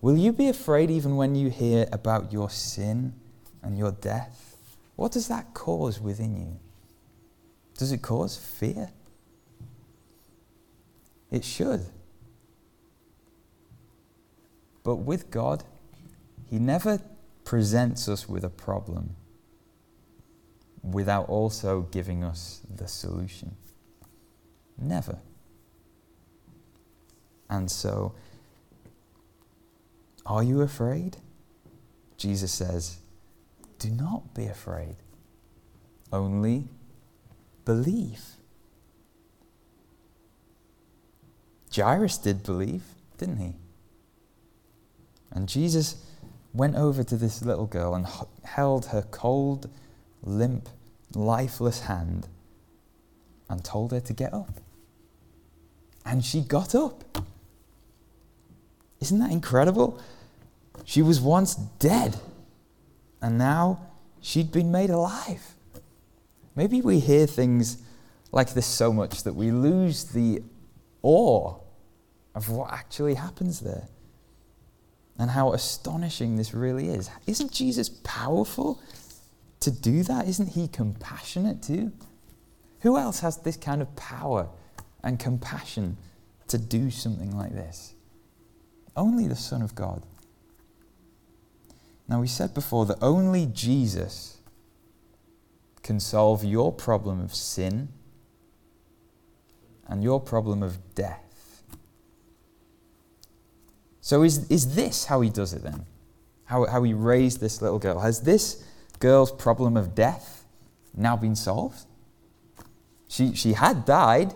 Will 0.00 0.16
you 0.16 0.32
be 0.32 0.48
afraid 0.48 0.90
even 0.90 1.16
when 1.16 1.34
you 1.34 1.50
hear 1.50 1.86
about 1.92 2.32
your 2.32 2.48
sin 2.48 3.12
and 3.62 3.76
your 3.76 3.92
death? 3.92 4.56
What 4.96 5.12
does 5.12 5.28
that 5.28 5.52
cause 5.52 6.00
within 6.00 6.36
you? 6.36 6.58
Does 7.76 7.92
it 7.92 8.02
cause 8.02 8.36
fear? 8.36 8.90
It 11.30 11.44
should. 11.44 11.86
But 14.82 14.96
with 14.96 15.30
God, 15.30 15.64
He 16.48 16.58
never 16.58 17.00
presents 17.44 18.08
us 18.08 18.28
with 18.28 18.44
a 18.44 18.50
problem 18.50 19.16
without 20.82 21.28
also 21.28 21.82
giving 21.82 22.24
us 22.24 22.62
the 22.74 22.88
solution. 22.88 23.54
Never. 24.78 25.18
And 27.50 27.70
so, 27.70 28.14
are 30.26 30.42
you 30.42 30.60
afraid? 30.60 31.16
Jesus 32.16 32.52
says, 32.52 32.98
Do 33.78 33.90
not 33.90 34.34
be 34.34 34.46
afraid, 34.46 34.96
only 36.12 36.68
believe. 37.64 38.22
Jairus 41.74 42.18
did 42.18 42.42
believe, 42.42 42.82
didn't 43.16 43.38
he? 43.38 43.54
And 45.30 45.48
Jesus 45.48 46.04
went 46.52 46.74
over 46.74 47.04
to 47.04 47.16
this 47.16 47.42
little 47.42 47.66
girl 47.66 47.94
and 47.94 48.06
held 48.44 48.86
her 48.86 49.02
cold, 49.02 49.70
limp, 50.22 50.68
lifeless 51.14 51.82
hand 51.82 52.26
and 53.48 53.64
told 53.64 53.92
her 53.92 54.00
to 54.00 54.12
get 54.12 54.32
up. 54.32 54.60
And 56.04 56.24
she 56.24 56.40
got 56.40 56.74
up. 56.74 57.04
Isn't 59.00 59.18
that 59.20 59.30
incredible? 59.30 60.00
She 60.84 61.02
was 61.02 61.20
once 61.20 61.54
dead, 61.54 62.16
and 63.22 63.38
now 63.38 63.80
she'd 64.20 64.52
been 64.52 64.70
made 64.70 64.90
alive. 64.90 65.54
Maybe 66.54 66.80
we 66.80 67.00
hear 67.00 67.26
things 67.26 67.78
like 68.32 68.54
this 68.54 68.66
so 68.66 68.92
much 68.92 69.22
that 69.24 69.34
we 69.34 69.50
lose 69.50 70.04
the 70.04 70.42
awe 71.02 71.56
of 72.34 72.48
what 72.48 72.72
actually 72.72 73.14
happens 73.14 73.60
there 73.60 73.88
and 75.18 75.30
how 75.30 75.52
astonishing 75.52 76.36
this 76.36 76.54
really 76.54 76.88
is. 76.88 77.10
Isn't 77.26 77.52
Jesus 77.52 77.88
powerful 77.88 78.80
to 79.60 79.70
do 79.70 80.02
that? 80.04 80.26
Isn't 80.28 80.48
he 80.48 80.68
compassionate 80.68 81.62
too? 81.62 81.92
Who 82.80 82.96
else 82.96 83.20
has 83.20 83.36
this 83.38 83.56
kind 83.56 83.82
of 83.82 83.94
power 83.96 84.48
and 85.02 85.18
compassion 85.18 85.98
to 86.48 86.58
do 86.58 86.90
something 86.90 87.36
like 87.36 87.52
this? 87.52 87.94
Only 88.96 89.26
the 89.26 89.36
Son 89.36 89.62
of 89.62 89.74
God. 89.74 90.02
Now, 92.08 92.20
we 92.20 92.26
said 92.26 92.54
before 92.54 92.86
that 92.86 92.98
only 93.00 93.46
Jesus 93.46 94.38
can 95.82 96.00
solve 96.00 96.44
your 96.44 96.72
problem 96.72 97.20
of 97.20 97.34
sin 97.34 97.88
and 99.86 100.02
your 100.02 100.20
problem 100.20 100.62
of 100.62 100.94
death. 100.94 101.62
So, 104.00 104.22
is, 104.22 104.50
is 104.50 104.74
this 104.74 105.04
how 105.04 105.20
he 105.20 105.30
does 105.30 105.52
it 105.52 105.62
then? 105.62 105.86
How, 106.44 106.66
how 106.66 106.82
he 106.82 106.94
raised 106.94 107.40
this 107.40 107.62
little 107.62 107.78
girl? 107.78 108.00
Has 108.00 108.22
this 108.22 108.64
girl's 108.98 109.30
problem 109.30 109.76
of 109.76 109.94
death 109.94 110.44
now 110.96 111.16
been 111.16 111.36
solved? 111.36 111.84
She, 113.06 113.34
she 113.34 113.52
had 113.52 113.84
died, 113.84 114.34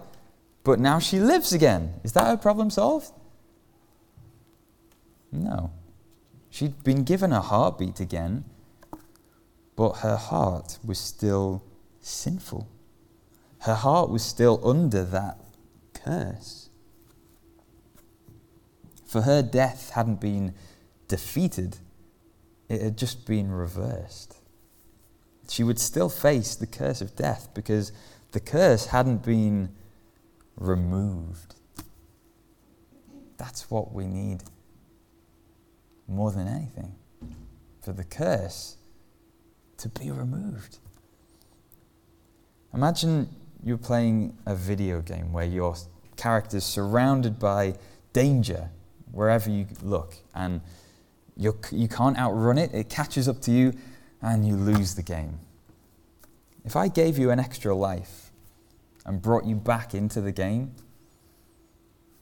but 0.63 0.79
now 0.79 1.01
she 1.01 1.19
lives 1.19 1.53
again. 1.53 1.95
Is 2.05 2.13
that 2.13 2.27
her 2.27 2.37
problem 2.37 2.71
solved? 2.71 3.11
No. 5.35 5.73
She'd 6.49 6.85
been 6.85 7.03
given 7.03 7.33
a 7.33 7.41
heartbeat 7.41 7.99
again, 7.99 8.45
but 9.75 9.97
her 9.99 10.17
heart 10.17 10.79
was 10.85 10.99
still 10.99 11.65
sinful. 12.01 12.69
Her 13.61 13.75
heart 13.75 14.11
was 14.11 14.23
still 14.23 14.61
under 14.65 15.05
that 15.05 15.39
curse. 15.93 16.69
For 19.05 19.23
her 19.23 19.43
death 19.43 19.91
hadn't 19.91 20.21
been 20.21 20.55
defeated, 21.09 21.79
it 22.69 22.81
had 22.81 22.97
just 22.97 23.27
been 23.27 23.51
reversed. 23.51 24.37
She 25.49 25.65
would 25.65 25.81
still 25.81 26.09
face 26.09 26.55
the 26.55 26.67
curse 26.67 27.01
of 27.01 27.17
death 27.17 27.49
because 27.53 27.91
the 28.33 28.41
curse 28.41 28.87
hadn't 28.87 29.25
been 29.25 29.71
removed. 30.57 31.57
That's 33.37 33.71
what 33.71 33.93
we 33.93 34.07
need 34.07 34.45
more 36.09 36.31
than 36.31 36.47
anything 36.47 36.95
for 37.81 37.93
the 37.93 38.05
curse 38.05 38.77
to 39.79 39.89
be 39.89 40.11
removed. 40.11 40.79
Imagine 42.73 43.29
you're 43.63 43.79
playing 43.79 44.37
a 44.47 44.55
video 44.55 45.01
game 45.01 45.33
where 45.33 45.45
your 45.45 45.77
character 46.17 46.57
is 46.57 46.65
surrounded 46.65 47.39
by 47.39 47.75
danger 48.13 48.71
wherever 49.13 49.49
you 49.49 49.67
look, 49.83 50.17
and 50.35 50.61
you're, 51.37 51.57
you 51.71 51.89
can't 51.89 52.19
outrun 52.19 52.59
it, 52.59 52.73
it 52.75 52.89
catches 52.89 53.29
up 53.29 53.41
to 53.43 53.53
you, 53.53 53.73
and 54.23 54.47
you 54.47 54.57
lose 54.57 54.95
the 54.95 55.03
game. 55.03 55.39
If 56.65 56.77
I 56.77 56.89
gave 56.89 57.19
you 57.19 57.31
an 57.31 57.39
extra 57.39 57.75
life 57.75 58.33
and 59.07 59.21
brought 59.21 59.45
you 59.45 59.55
back 59.55 59.95
into 59.95 60.21
the 60.21 60.33
game, 60.33 60.75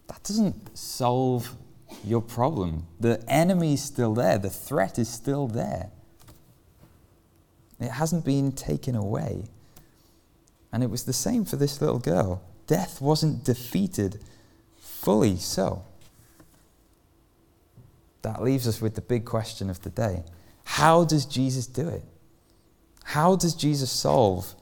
that 0.08 0.22
doesn't 0.24 0.76
solve 0.76 1.56
your 2.04 2.22
problem. 2.22 2.86
The 3.00 3.22
enemy 3.28 3.74
is 3.74 3.82
still 3.82 4.14
there, 4.14 4.38
the 4.38 4.50
threat 4.50 4.98
is 4.98 5.08
still 5.08 5.46
there. 5.46 5.90
It 7.80 7.90
hasn't 7.90 8.24
been 8.24 8.52
taken 8.52 8.94
away. 8.94 9.44
And 10.72 10.82
it 10.82 10.90
was 10.90 11.04
the 11.04 11.12
same 11.12 11.44
for 11.44 11.56
this 11.56 11.80
little 11.80 11.98
girl. 11.98 12.42
Death 12.66 13.00
wasn't 13.00 13.44
defeated 13.44 14.20
fully 14.78 15.36
so. 15.36 15.84
That 18.22 18.42
leaves 18.42 18.68
us 18.68 18.80
with 18.80 18.94
the 18.94 19.00
big 19.00 19.24
question 19.24 19.68
of 19.68 19.82
the 19.82 19.90
day 19.90 20.22
How 20.64 21.04
does 21.04 21.26
Jesus 21.26 21.66
do 21.66 21.88
it? 21.88 22.04
How 23.04 23.36
does 23.36 23.54
Jesus 23.54 23.90
solve 23.90 24.54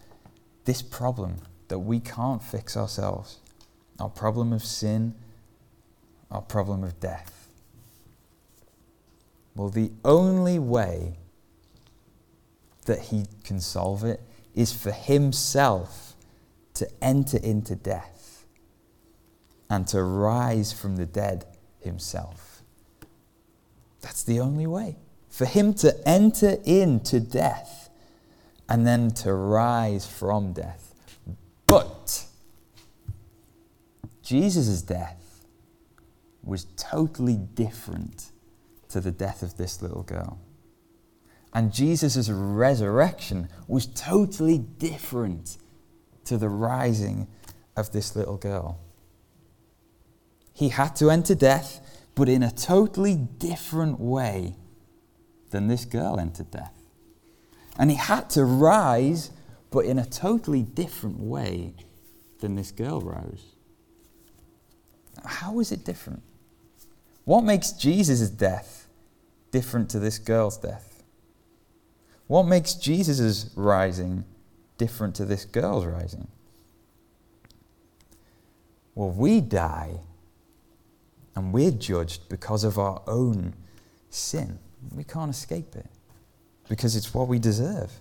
this 0.65 0.81
problem 0.83 1.37
that 1.69 1.79
we 1.79 2.01
can't 2.01 2.43
fix 2.43 2.77
ourselves? 2.77 3.39
Our 3.99 4.09
problem 4.09 4.53
of 4.53 4.65
sin, 4.65 5.15
our 6.31 6.43
problem 6.43 6.85
of 6.85 7.01
death. 7.01 7.49
Well, 9.55 9.69
the 9.69 9.91
only 10.05 10.59
way 10.59 11.19
that 12.87 13.01
he 13.01 13.27
can 13.45 13.61
solve 13.61 14.05
it 14.05 14.21
is 14.55 14.73
for 14.73 14.93
himself 14.93 16.15
to 16.75 16.89
enter 17.03 17.39
into 17.39 17.75
death 17.75 18.47
and 19.69 19.87
to 19.89 20.03
rise 20.03 20.73
from 20.73 20.97
the 20.97 21.07
dead 21.07 21.45
himself. 21.81 22.63
That's 24.01 24.23
the 24.25 24.41
only 24.41 24.67
way. 24.67 24.97
For 25.29 25.45
him 25.45 25.75
to 25.75 25.97
enter 26.09 26.57
into 26.65 27.21
death 27.21 27.91
and 28.69 28.87
then 28.87 29.11
to 29.11 29.33
rise 29.33 30.07
from 30.07 30.53
death. 30.53 30.95
But 31.67 32.25
Jesus' 34.23 34.83
death 34.83 35.20
was 36.43 36.67
totally 36.77 37.37
different 37.37 38.33
to 38.89 39.01
the 39.01 39.11
death 39.11 39.43
of 39.43 39.57
this 39.57 39.83
little 39.83 40.03
girl. 40.03 40.39
And 41.53 41.73
Jesus' 41.73 42.29
resurrection 42.31 43.49
was 43.67 43.87
totally 43.87 44.59
different 44.59 45.59
to 46.25 46.39
the 46.39 46.49
rising 46.49 47.27
of 47.77 47.93
this 47.93 48.15
little 48.15 48.37
girl. 48.37 48.79
He 50.53 50.69
had 50.69 50.95
to 50.97 51.11
enter 51.11 51.35
death, 51.35 52.05
but 52.15 52.29
in 52.29 52.43
a 52.43 52.51
totally 52.51 53.17
different 53.17 53.99
way 53.99 54.57
than 55.51 55.67
this 55.67 55.85
girl 55.85 56.21
entered 56.21 56.51
death. 56.51 56.75
And 57.79 57.91
he 57.91 57.97
had 57.97 58.31
to 58.31 58.45
rise, 58.45 59.31
but 59.71 59.85
in 59.87 59.99
a 59.99 60.05
totally 60.05 60.63
different 60.63 61.19
way 61.19 61.75
than 62.41 62.55
this 62.55 62.71
girl 62.71 63.01
rose. 63.01 63.57
How 65.25 65.53
was 65.53 65.73
it 65.73 65.85
different? 65.85 66.23
What 67.25 67.45
makes 67.45 67.73
Jesus' 67.73 68.31
death 68.31 68.89
different 69.51 69.91
to 69.91 69.99
this 69.99 70.19
girl's 70.19 70.57
death? 70.57 71.03
What 72.27 72.45
makes 72.45 72.75
Jesus' 72.75 73.51
rising 73.55 74.25
different 74.79 75.15
to 75.17 75.25
this 75.25 75.45
girl's 75.45 75.85
rising? 75.85 76.29
Well, 78.95 79.11
we 79.11 79.41
die 79.41 80.01
and 81.35 81.53
we're 81.53 81.71
judged 81.71 82.29
because 82.29 82.65
of 82.65 82.79
our 82.79 83.03
own 83.07 83.55
sin. 84.11 84.59
We 84.95 85.05
can't 85.05 85.31
escape 85.31 85.75
it 85.77 85.87
because 86.69 86.97
it's 86.97 87.13
what 87.13 87.29
we 87.29 87.39
deserve. 87.39 87.93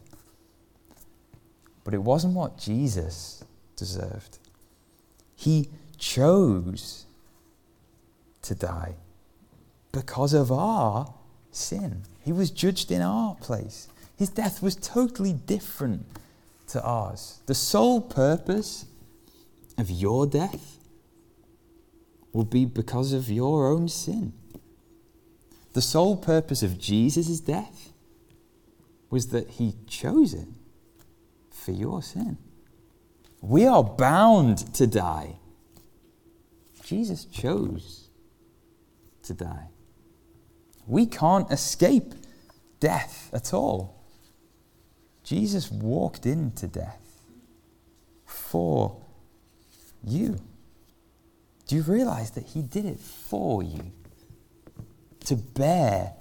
But 1.84 1.93
it 1.93 2.01
wasn't 2.03 2.34
what 2.34 2.58
Jesus 2.58 3.43
deserved. 3.75 4.38
He 5.36 5.69
chose 5.97 7.05
to 8.43 8.55
die 8.55 8.95
because 9.91 10.34
of 10.34 10.52
our 10.52 11.13
sin. 11.52 12.04
He 12.21 12.32
was 12.32 12.52
judged 12.52 12.91
in 12.91 13.02
our 13.02 13.36
place. 13.36 13.88
His 14.17 14.30
death 14.30 14.62
was 14.62 14.75
totally 14.75 15.34
different 15.34 16.06
to 16.67 16.84
ours. 16.84 17.39
The 17.45 17.56
sole 17.56 18.02
purpose 18.02 18.86
of 19.78 19.89
your 19.89 20.28
death 20.28 20.78
will 22.34 22.45
be 22.45 22.65
because 22.65 23.13
of 23.13 23.30
your 23.30 23.67
own 23.67 23.88
sin. 23.88 24.34
The 25.73 25.82
sole 25.82 26.17
purpose 26.17 26.62
of 26.62 26.78
Jesus' 26.78 27.39
death 27.39 27.93
was 29.10 29.28
that 29.28 29.52
he 29.52 29.75
chose 29.88 30.34
it 30.34 30.47
for 31.52 31.71
your 31.71 32.04
sin. 32.04 32.38
We 33.41 33.65
are 33.65 33.84
bound 33.84 34.73
to 34.75 34.86
die. 34.86 35.38
Jesus 36.84 37.25
chose 37.25 38.10
to 39.23 39.34
die. 39.34 39.69
We 40.89 41.06
can't 41.06 41.49
escape 41.52 42.15
death 42.80 43.30
at 43.32 43.54
all. 43.54 44.04
Jesus 45.23 45.71
walked 45.71 46.25
into 46.25 46.65
death 46.65 47.21
for 48.25 48.99
you. 50.04 50.39
Do 51.67 51.75
you 51.75 51.84
realize 51.84 52.32
that 52.32 52.45
He 52.47 52.63
did 52.63 52.86
it 52.86 52.99
for 52.99 53.62
you? 53.62 53.91
To 55.25 55.36
bear 55.36 56.13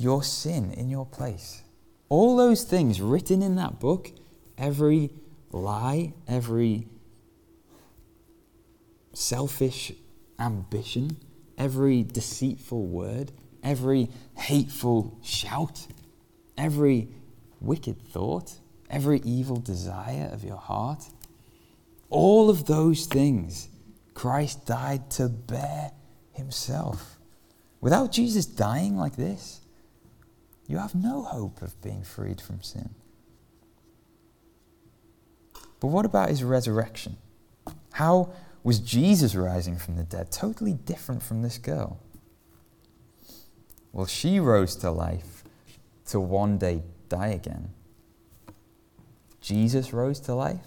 your 0.00 0.22
sin 0.22 0.72
in 0.72 0.88
your 0.88 1.04
place. 1.04 1.62
All 2.08 2.38
those 2.38 2.64
things 2.64 3.02
written 3.02 3.42
in 3.42 3.56
that 3.56 3.80
book, 3.80 4.12
every 4.56 5.10
lie, 5.52 6.14
every 6.26 6.88
selfish 9.12 9.92
ambition, 10.38 11.18
every 11.58 12.02
deceitful 12.02 12.86
word, 12.86 13.32
every 13.64 14.10
hateful 14.36 15.18
shout, 15.22 15.86
every 16.56 17.08
wicked 17.60 18.00
thought, 18.00 18.52
every 18.90 19.20
evil 19.24 19.56
desire 19.56 20.28
of 20.32 20.44
your 20.44 20.58
heart, 20.58 21.04
all 22.10 22.50
of 22.50 22.66
those 22.66 23.06
things 23.06 23.68
Christ 24.12 24.66
died 24.66 25.10
to 25.12 25.28
bear 25.28 25.92
himself. 26.32 27.18
Without 27.80 28.12
Jesus 28.12 28.46
dying 28.46 28.96
like 28.96 29.16
this, 29.16 29.60
you 30.66 30.78
have 30.78 30.94
no 30.94 31.22
hope 31.22 31.60
of 31.60 31.80
being 31.82 32.02
freed 32.02 32.40
from 32.40 32.62
sin. 32.62 32.90
But 35.80 35.88
what 35.88 36.06
about 36.06 36.30
his 36.30 36.42
resurrection? 36.42 37.18
How 37.92 38.32
was 38.62 38.78
Jesus 38.78 39.34
rising 39.34 39.76
from 39.76 39.96
the 39.96 40.04
dead? 40.04 40.32
Totally 40.32 40.72
different 40.72 41.22
from 41.22 41.42
this 41.42 41.58
girl. 41.58 41.98
Well, 43.94 44.06
she 44.06 44.40
rose 44.40 44.74
to 44.76 44.90
life 44.90 45.44
to 46.06 46.18
one 46.18 46.58
day 46.58 46.82
die 47.08 47.28
again. 47.28 47.70
Jesus 49.40 49.92
rose 49.92 50.18
to 50.20 50.34
life 50.34 50.66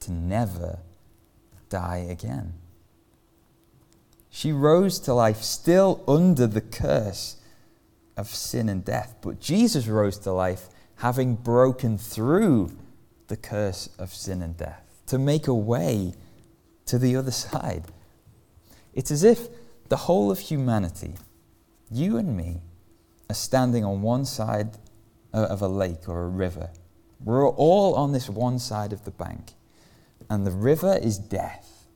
to 0.00 0.12
never 0.12 0.80
die 1.68 2.04
again. 2.10 2.54
She 4.30 4.50
rose 4.50 4.98
to 5.00 5.14
life 5.14 5.42
still 5.42 6.02
under 6.08 6.48
the 6.48 6.60
curse 6.60 7.36
of 8.16 8.28
sin 8.28 8.68
and 8.68 8.84
death. 8.84 9.14
But 9.20 9.40
Jesus 9.40 9.86
rose 9.86 10.18
to 10.18 10.32
life 10.32 10.68
having 10.96 11.36
broken 11.36 11.98
through 11.98 12.76
the 13.28 13.36
curse 13.36 13.88
of 13.96 14.12
sin 14.12 14.42
and 14.42 14.56
death 14.56 15.02
to 15.06 15.18
make 15.18 15.46
a 15.46 15.54
way 15.54 16.14
to 16.86 16.98
the 16.98 17.14
other 17.14 17.30
side. 17.30 17.84
It's 18.92 19.12
as 19.12 19.22
if 19.22 19.48
the 19.88 19.96
whole 19.96 20.32
of 20.32 20.40
humanity, 20.40 21.14
you 21.90 22.16
and 22.16 22.36
me, 22.36 22.60
are 23.28 23.34
standing 23.34 23.84
on 23.84 24.02
one 24.02 24.24
side 24.24 24.78
of 25.32 25.62
a 25.62 25.68
lake 25.68 26.08
or 26.08 26.24
a 26.24 26.28
river. 26.28 26.70
We're 27.22 27.48
all 27.48 27.94
on 27.94 28.12
this 28.12 28.28
one 28.28 28.58
side 28.58 28.92
of 28.92 29.04
the 29.04 29.10
bank, 29.10 29.52
and 30.30 30.46
the 30.46 30.50
river 30.50 30.98
is 31.00 31.18
death. 31.18 31.86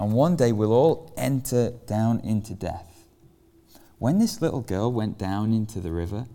And 0.00 0.12
one 0.12 0.36
day 0.36 0.52
we'll 0.52 0.72
all 0.72 1.12
enter 1.16 1.70
down 1.86 2.20
into 2.20 2.54
death. 2.54 3.04
When 3.98 4.20
this 4.20 4.40
little 4.40 4.60
girl 4.60 4.92
went 4.92 5.18
down 5.18 5.52
into 5.52 5.80
the 5.80 5.90
river 5.90 6.26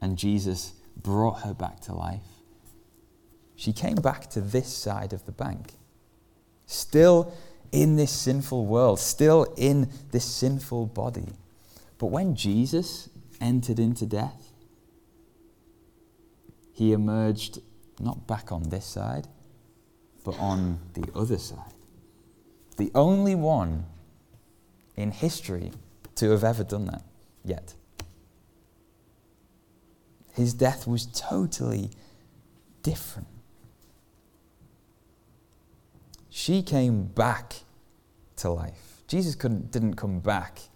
and 0.00 0.16
Jesus 0.16 0.74
brought 0.96 1.40
her 1.40 1.52
back 1.52 1.80
to 1.80 1.92
life, 1.92 2.22
she 3.56 3.72
came 3.72 3.96
back 3.96 4.30
to 4.30 4.40
this 4.40 4.72
side 4.72 5.12
of 5.12 5.26
the 5.26 5.32
bank. 5.32 5.72
Still 6.66 7.34
in 7.72 7.96
this 7.96 8.12
sinful 8.12 8.64
world, 8.64 9.00
still 9.00 9.52
in 9.56 9.90
this 10.12 10.24
sinful 10.24 10.86
body. 10.86 11.28
But 12.00 12.06
when 12.06 12.34
Jesus 12.34 13.10
entered 13.42 13.78
into 13.78 14.06
death, 14.06 14.54
he 16.72 16.94
emerged 16.94 17.58
not 18.00 18.26
back 18.26 18.50
on 18.50 18.62
this 18.70 18.86
side, 18.86 19.28
but 20.24 20.38
on 20.38 20.80
the 20.94 21.06
other 21.14 21.36
side. 21.36 21.74
The 22.78 22.90
only 22.94 23.34
one 23.34 23.84
in 24.96 25.10
history 25.10 25.72
to 26.14 26.30
have 26.30 26.42
ever 26.42 26.64
done 26.64 26.86
that 26.86 27.02
yet. 27.44 27.74
His 30.32 30.54
death 30.54 30.86
was 30.86 31.04
totally 31.04 31.90
different. 32.82 33.28
She 36.30 36.62
came 36.62 37.04
back 37.04 37.56
to 38.36 38.48
life. 38.48 39.02
Jesus 39.06 39.34
couldn't, 39.34 39.70
didn't 39.70 39.96
come 39.96 40.20
back 40.20 40.69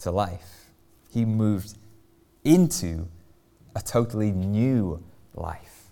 to 0.00 0.10
life. 0.10 0.70
He 1.10 1.24
moved 1.24 1.76
into 2.44 3.08
a 3.74 3.80
totally 3.80 4.32
new 4.32 5.02
life. 5.34 5.90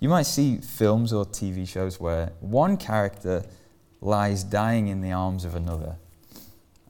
You 0.00 0.08
might 0.08 0.26
see 0.26 0.56
films 0.56 1.12
or 1.12 1.24
TV 1.24 1.66
shows 1.66 2.00
where 2.00 2.32
one 2.40 2.76
character 2.76 3.44
lies 4.00 4.42
dying 4.42 4.88
in 4.88 5.00
the 5.00 5.12
arms 5.12 5.44
of 5.44 5.54
another, 5.54 5.96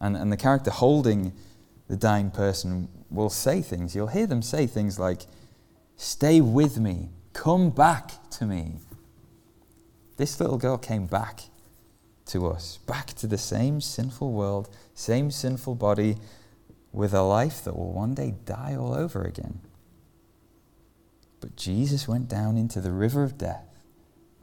and, 0.00 0.16
and 0.16 0.32
the 0.32 0.36
character 0.36 0.70
holding 0.70 1.32
the 1.88 1.96
dying 1.96 2.30
person 2.30 2.88
will 3.10 3.28
say 3.28 3.60
things. 3.60 3.94
You'll 3.94 4.06
hear 4.06 4.26
them 4.26 4.40
say 4.40 4.66
things 4.66 4.98
like, 4.98 5.26
Stay 5.96 6.40
with 6.40 6.78
me, 6.78 7.10
come 7.34 7.70
back 7.70 8.30
to 8.30 8.46
me. 8.46 8.76
This 10.16 10.40
little 10.40 10.56
girl 10.56 10.78
came 10.78 11.06
back 11.06 11.42
to 12.26 12.46
us, 12.48 12.78
back 12.86 13.08
to 13.14 13.26
the 13.26 13.38
same 13.38 13.80
sinful 13.80 14.32
world, 14.32 14.68
same 14.94 15.30
sinful 15.30 15.74
body, 15.74 16.16
with 16.92 17.14
a 17.14 17.22
life 17.22 17.64
that 17.64 17.76
will 17.76 17.92
one 17.92 18.14
day 18.14 18.34
die 18.44 18.76
all 18.78 18.94
over 18.94 19.22
again. 19.22 19.60
But 21.40 21.56
Jesus 21.56 22.06
went 22.06 22.28
down 22.28 22.56
into 22.56 22.80
the 22.80 22.92
river 22.92 23.24
of 23.24 23.38
death 23.38 23.84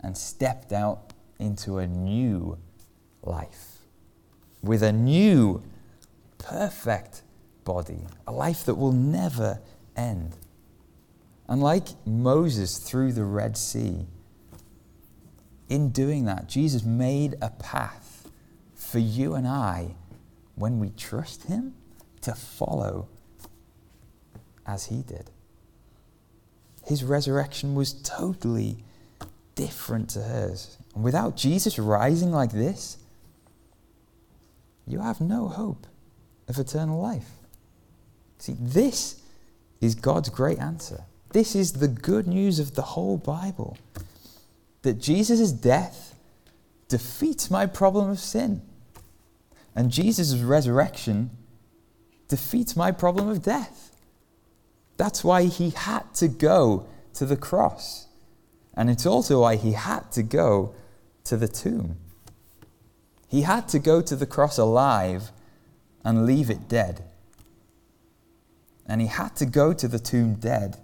and 0.01 0.17
stepped 0.17 0.73
out 0.73 1.13
into 1.37 1.77
a 1.77 1.87
new 1.87 2.57
life 3.21 3.79
with 4.61 4.83
a 4.83 4.91
new, 4.91 5.63
perfect 6.37 7.21
body, 7.63 8.05
a 8.27 8.31
life 8.31 8.65
that 8.65 8.75
will 8.75 8.91
never 8.91 9.59
end. 9.95 10.35
And 11.47 11.61
like 11.61 11.87
Moses 12.05 12.77
through 12.77 13.13
the 13.13 13.23
Red 13.23 13.57
Sea, 13.57 14.05
in 15.69 15.91
doing 15.91 16.25
that, 16.25 16.49
Jesus 16.49 16.83
made 16.83 17.35
a 17.41 17.51
path 17.51 18.27
for 18.73 18.99
you 18.99 19.35
and 19.35 19.47
I, 19.47 19.95
when 20.55 20.79
we 20.79 20.89
trust 20.89 21.43
Him, 21.43 21.75
to 22.21 22.33
follow 22.33 23.07
as 24.65 24.87
He 24.87 25.03
did. 25.03 25.29
His 26.85 27.03
resurrection 27.03 27.75
was 27.75 27.93
totally 27.93 28.83
different 29.53 30.09
to 30.11 30.23
hers. 30.23 30.77
And 30.95 31.03
without 31.03 31.37
Jesus 31.37 31.77
rising 31.77 32.31
like 32.31 32.51
this, 32.51 32.97
you 34.87 34.99
have 34.99 35.21
no 35.21 35.47
hope 35.47 35.85
of 36.47 36.57
eternal 36.57 36.99
life. 36.99 37.29
See, 38.39 38.55
this 38.59 39.21
is 39.81 39.93
God's 39.93 40.29
great 40.29 40.57
answer. 40.57 41.03
This 41.31 41.55
is 41.55 41.73
the 41.73 41.87
good 41.87 42.27
news 42.27 42.57
of 42.57 42.73
the 42.73 42.81
whole 42.81 43.17
Bible 43.17 43.77
that 44.81 44.95
Jesus' 44.95 45.51
death 45.51 46.15
defeats 46.87 47.51
my 47.51 47.65
problem 47.65 48.09
of 48.09 48.19
sin. 48.19 48.61
And 49.75 49.91
Jesus' 49.91 50.35
resurrection 50.35 51.29
defeats 52.27 52.75
my 52.75 52.91
problem 52.91 53.27
of 53.29 53.43
death. 53.43 53.95
That's 54.97 55.23
why 55.23 55.45
he 55.45 55.69
had 55.69 56.13
to 56.15 56.27
go 56.27 56.87
to 57.13 57.25
the 57.25 57.37
cross. 57.37 58.07
And 58.73 58.89
it's 58.89 59.05
also 59.05 59.41
why 59.41 59.55
he 59.55 59.73
had 59.73 60.11
to 60.13 60.23
go 60.23 60.73
to 61.25 61.37
the 61.37 61.47
tomb. 61.47 61.97
He 63.27 63.43
had 63.43 63.67
to 63.69 63.79
go 63.79 64.01
to 64.01 64.15
the 64.15 64.25
cross 64.25 64.57
alive 64.57 65.31
and 66.03 66.25
leave 66.25 66.49
it 66.49 66.67
dead. 66.67 67.03
And 68.87 69.01
he 69.01 69.07
had 69.07 69.35
to 69.37 69.45
go 69.45 69.73
to 69.73 69.87
the 69.87 69.99
tomb 69.99 70.35
dead 70.35 70.77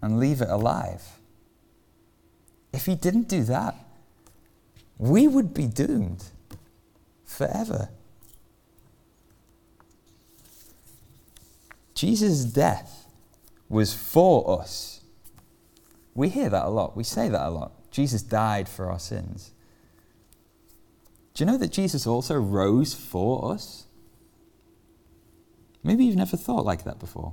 and 0.00 0.20
leave 0.20 0.40
it 0.40 0.48
alive. 0.48 1.19
If 2.72 2.86
he 2.86 2.94
didn't 2.94 3.28
do 3.28 3.42
that, 3.44 3.74
we 4.98 5.26
would 5.26 5.52
be 5.54 5.66
doomed 5.66 6.24
forever. 7.24 7.88
Jesus' 11.94 12.44
death 12.44 13.06
was 13.68 13.92
for 13.92 14.60
us. 14.60 15.00
We 16.14 16.28
hear 16.28 16.48
that 16.48 16.64
a 16.64 16.68
lot. 16.68 16.96
We 16.96 17.04
say 17.04 17.28
that 17.28 17.46
a 17.46 17.50
lot. 17.50 17.72
Jesus 17.90 18.22
died 18.22 18.68
for 18.68 18.90
our 18.90 18.98
sins. 18.98 19.52
Do 21.34 21.44
you 21.44 21.50
know 21.50 21.58
that 21.58 21.72
Jesus 21.72 22.06
also 22.06 22.34
rose 22.36 22.94
for 22.94 23.52
us? 23.52 23.86
Maybe 25.82 26.04
you've 26.04 26.16
never 26.16 26.36
thought 26.36 26.64
like 26.64 26.84
that 26.84 26.98
before. 26.98 27.32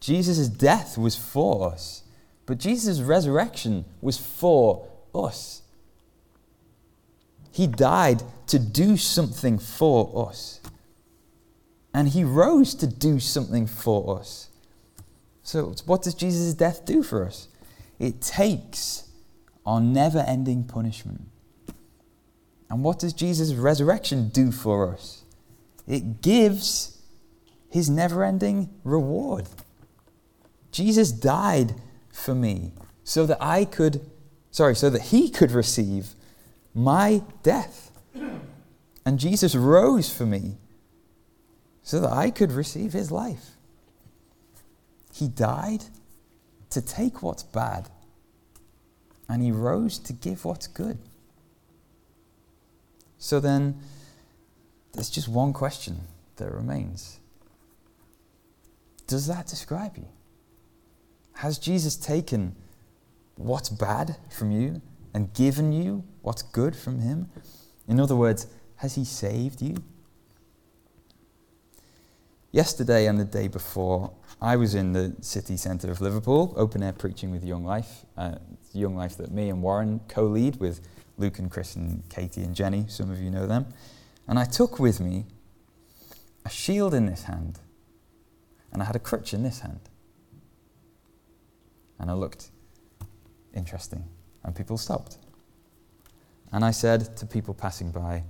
Jesus' 0.00 0.48
death 0.48 0.96
was 0.96 1.16
for 1.16 1.70
us. 1.70 2.02
But 2.50 2.58
Jesus' 2.58 2.98
resurrection 3.00 3.84
was 4.00 4.18
for 4.18 4.88
us. 5.14 5.62
He 7.52 7.68
died 7.68 8.24
to 8.48 8.58
do 8.58 8.96
something 8.96 9.56
for 9.56 10.28
us. 10.28 10.60
And 11.94 12.08
he 12.08 12.24
rose 12.24 12.74
to 12.74 12.88
do 12.88 13.20
something 13.20 13.68
for 13.68 14.18
us. 14.18 14.48
So, 15.44 15.76
what 15.86 16.02
does 16.02 16.14
Jesus' 16.14 16.52
death 16.54 16.84
do 16.84 17.04
for 17.04 17.24
us? 17.24 17.46
It 18.00 18.20
takes 18.20 19.08
our 19.64 19.80
never 19.80 20.18
ending 20.18 20.64
punishment. 20.64 21.28
And 22.68 22.82
what 22.82 22.98
does 22.98 23.12
Jesus' 23.12 23.52
resurrection 23.54 24.28
do 24.28 24.50
for 24.50 24.92
us? 24.92 25.22
It 25.86 26.20
gives 26.20 27.00
his 27.68 27.88
never 27.88 28.24
ending 28.24 28.70
reward. 28.82 29.46
Jesus 30.72 31.12
died 31.12 31.76
for 32.20 32.34
me 32.34 32.72
so 33.04 33.26
that 33.26 33.38
I 33.40 33.64
could, 33.64 34.00
sorry, 34.50 34.76
so 34.76 34.90
that 34.90 35.02
he 35.02 35.30
could 35.30 35.50
receive 35.50 36.14
my 36.74 37.22
death. 37.42 37.90
And 39.04 39.18
Jesus 39.18 39.54
rose 39.54 40.12
for 40.12 40.26
me 40.26 40.58
so 41.82 42.00
that 42.00 42.12
I 42.12 42.30
could 42.30 42.52
receive 42.52 42.92
his 42.92 43.10
life. 43.10 43.50
He 45.12 45.26
died 45.26 45.84
to 46.70 46.80
take 46.80 47.22
what's 47.22 47.42
bad, 47.42 47.88
and 49.28 49.42
he 49.42 49.50
rose 49.50 49.98
to 49.98 50.12
give 50.12 50.44
what's 50.44 50.68
good. 50.68 50.98
So 53.18 53.40
then, 53.40 53.80
there's 54.92 55.10
just 55.10 55.28
one 55.28 55.52
question 55.52 56.00
that 56.36 56.52
remains 56.52 57.18
Does 59.06 59.26
that 59.26 59.46
describe 59.46 59.96
you? 59.96 60.06
Has 61.40 61.58
Jesus 61.58 61.96
taken 61.96 62.54
what's 63.36 63.70
bad 63.70 64.16
from 64.28 64.50
you 64.50 64.82
and 65.14 65.32
given 65.32 65.72
you 65.72 66.04
what's 66.20 66.42
good 66.42 66.76
from 66.76 66.98
Him? 66.98 67.30
In 67.88 67.98
other 67.98 68.14
words, 68.14 68.46
has 68.76 68.94
He 68.94 69.06
saved 69.06 69.62
you? 69.62 69.76
Yesterday 72.52 73.06
and 73.06 73.18
the 73.18 73.24
day 73.24 73.48
before, 73.48 74.12
I 74.38 74.56
was 74.56 74.74
in 74.74 74.92
the 74.92 75.16
city 75.22 75.56
centre 75.56 75.90
of 75.90 76.02
Liverpool, 76.02 76.52
open 76.58 76.82
air 76.82 76.92
preaching 76.92 77.30
with 77.30 77.42
Young 77.42 77.64
Life. 77.64 78.04
Uh, 78.18 78.34
Young 78.74 78.94
Life 78.94 79.16
that 79.16 79.32
me 79.32 79.48
and 79.48 79.62
Warren 79.62 80.00
co 80.08 80.24
lead 80.26 80.56
with 80.56 80.86
Luke 81.16 81.38
and 81.38 81.50
Chris 81.50 81.74
and 81.74 82.06
Katie 82.10 82.42
and 82.42 82.54
Jenny. 82.54 82.84
Some 82.86 83.10
of 83.10 83.18
you 83.18 83.30
know 83.30 83.46
them. 83.46 83.64
And 84.28 84.38
I 84.38 84.44
took 84.44 84.78
with 84.78 85.00
me 85.00 85.24
a 86.44 86.50
shield 86.50 86.92
in 86.92 87.06
this 87.06 87.22
hand, 87.22 87.60
and 88.74 88.82
I 88.82 88.84
had 88.84 88.94
a 88.94 89.00
crutch 89.00 89.32
in 89.32 89.42
this 89.42 89.60
hand. 89.60 89.89
And 92.00 92.10
I 92.10 92.14
looked 92.14 92.50
interesting, 93.54 94.04
and 94.42 94.56
people 94.56 94.78
stopped. 94.78 95.18
And 96.50 96.64
I 96.64 96.72
said 96.72 97.16
to 97.18 97.26
people 97.26 97.54
passing 97.54 97.92
by, 97.92 98.24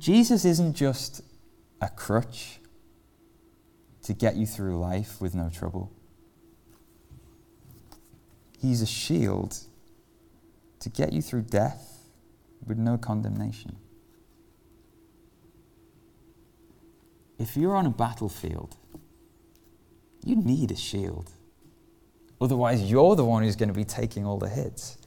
Jesus 0.00 0.44
isn't 0.44 0.74
just 0.74 1.22
a 1.80 1.88
crutch 1.88 2.58
to 4.02 4.12
get 4.14 4.34
you 4.34 4.46
through 4.46 4.78
life 4.78 5.20
with 5.20 5.34
no 5.34 5.50
trouble. 5.50 5.92
He's 8.58 8.82
a 8.82 8.86
shield 8.86 9.58
to 10.80 10.88
get 10.88 11.12
you 11.12 11.22
through 11.22 11.42
death 11.42 12.00
with 12.66 12.78
no 12.78 12.96
condemnation. 12.96 13.76
If 17.38 17.56
you're 17.56 17.76
on 17.76 17.84
a 17.84 17.90
battlefield, 17.90 18.76
you 20.24 20.36
need 20.36 20.70
a 20.70 20.76
shield. 20.76 21.30
Otherwise, 22.44 22.90
you're 22.90 23.16
the 23.16 23.24
one 23.24 23.42
who's 23.42 23.56
going 23.56 23.70
to 23.70 23.74
be 23.74 23.86
taking 23.86 24.26
all 24.26 24.36
the 24.36 24.50
hits. 24.50 24.98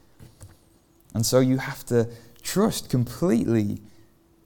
And 1.13 1.23
so 1.23 1.39
you 1.39 1.57
have 1.57 1.85
to 1.85 2.09
trust 2.41 2.89
completely 2.89 3.79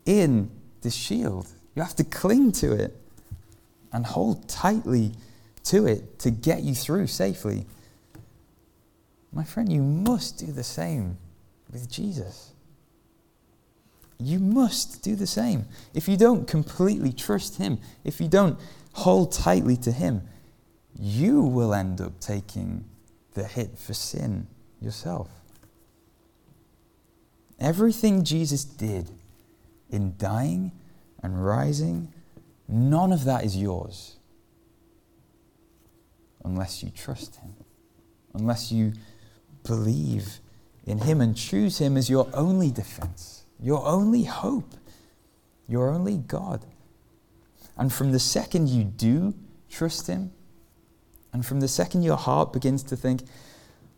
in 0.05 0.51
this 0.81 0.93
shield. 0.93 1.47
You 1.73 1.83
have 1.83 1.95
to 1.95 2.03
cling 2.03 2.51
to 2.53 2.73
it 2.73 2.97
and 3.93 4.05
hold 4.05 4.49
tightly 4.49 5.13
to 5.63 5.87
it 5.87 6.19
to 6.19 6.31
get 6.31 6.63
you 6.63 6.75
through 6.75 7.07
safely. 7.07 7.65
My 9.31 9.45
friend, 9.45 9.71
you 9.71 9.81
must 9.81 10.37
do 10.37 10.51
the 10.51 10.63
same 10.63 11.17
with 11.71 11.89
Jesus. 11.89 12.51
You 14.19 14.39
must 14.39 15.01
do 15.01 15.15
the 15.15 15.27
same. 15.27 15.65
If 15.93 16.09
you 16.09 16.17
don't 16.17 16.45
completely 16.45 17.13
trust 17.13 17.55
Him, 17.55 17.79
if 18.03 18.19
you 18.19 18.27
don't 18.27 18.59
hold 18.93 19.31
tightly 19.31 19.77
to 19.77 19.93
Him, 19.93 20.27
you 20.99 21.41
will 21.41 21.73
end 21.73 22.01
up 22.01 22.19
taking 22.19 22.85
the 23.33 23.43
hit 23.43 23.77
for 23.77 23.93
sin 23.93 24.47
yourself. 24.79 25.29
Everything 27.59 28.23
Jesus 28.23 28.63
did 28.63 29.11
in 29.89 30.15
dying 30.17 30.71
and 31.21 31.45
rising, 31.45 32.11
none 32.67 33.13
of 33.13 33.23
that 33.25 33.45
is 33.45 33.55
yours 33.55 34.17
unless 36.43 36.81
you 36.81 36.89
trust 36.89 37.35
Him, 37.37 37.53
unless 38.33 38.71
you 38.71 38.93
believe 39.63 40.39
in 40.85 40.99
Him 40.99 41.21
and 41.21 41.35
choose 41.35 41.77
Him 41.77 41.97
as 41.97 42.09
your 42.09 42.27
only 42.33 42.71
defense, 42.71 43.43
your 43.59 43.85
only 43.85 44.23
hope, 44.23 44.73
your 45.67 45.89
only 45.89 46.17
God. 46.17 46.65
And 47.77 47.93
from 47.93 48.11
the 48.11 48.19
second 48.19 48.69
you 48.69 48.83
do 48.83 49.33
trust 49.69 50.07
Him, 50.07 50.31
and 51.33 51.45
from 51.45 51.59
the 51.59 51.67
second 51.67 52.03
your 52.03 52.17
heart 52.17 52.51
begins 52.53 52.83
to 52.83 52.95
think, 52.95 53.23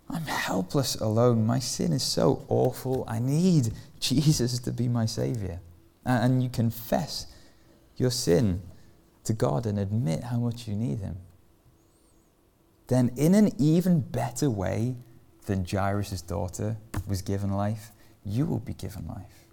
I'm 0.09 0.25
helpless 0.25 0.95
alone, 0.95 1.45
my 1.45 1.59
sin 1.59 1.93
is 1.93 2.03
so 2.03 2.45
awful, 2.47 3.05
I 3.07 3.19
need 3.19 3.73
Jesus 3.99 4.59
to 4.59 4.71
be 4.71 4.87
my 4.87 5.05
Savior. 5.05 5.59
And 6.05 6.43
you 6.43 6.49
confess 6.49 7.27
your 7.95 8.11
sin 8.11 8.61
to 9.23 9.33
God 9.33 9.65
and 9.65 9.79
admit 9.79 10.25
how 10.25 10.37
much 10.37 10.67
you 10.67 10.75
need 10.75 10.99
Him. 10.99 11.17
Then, 12.87 13.11
in 13.15 13.33
an 13.33 13.51
even 13.57 14.01
better 14.01 14.49
way 14.49 14.97
than 15.45 15.65
Jairus' 15.65 16.21
daughter 16.21 16.77
was 17.07 17.21
given 17.21 17.51
life, 17.51 17.91
you 18.25 18.45
will 18.45 18.59
be 18.59 18.73
given 18.73 19.07
life. 19.07 19.47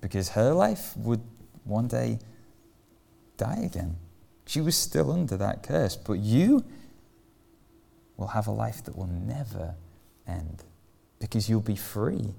Because 0.00 0.30
her 0.30 0.52
life 0.52 0.94
would 0.96 1.22
one 1.64 1.88
day 1.88 2.18
die 3.36 3.60
again. 3.64 3.96
She 4.46 4.60
was 4.60 4.76
still 4.76 5.10
under 5.10 5.36
that 5.36 5.62
curse, 5.62 5.96
but 5.96 6.14
you 6.14 6.64
will 8.16 8.28
have 8.28 8.46
a 8.46 8.52
life 8.52 8.84
that 8.84 8.96
will 8.96 9.06
never 9.06 9.74
end 10.26 10.64
because 11.18 11.48
you'll 11.48 11.60
be 11.60 11.76
free 11.76 12.34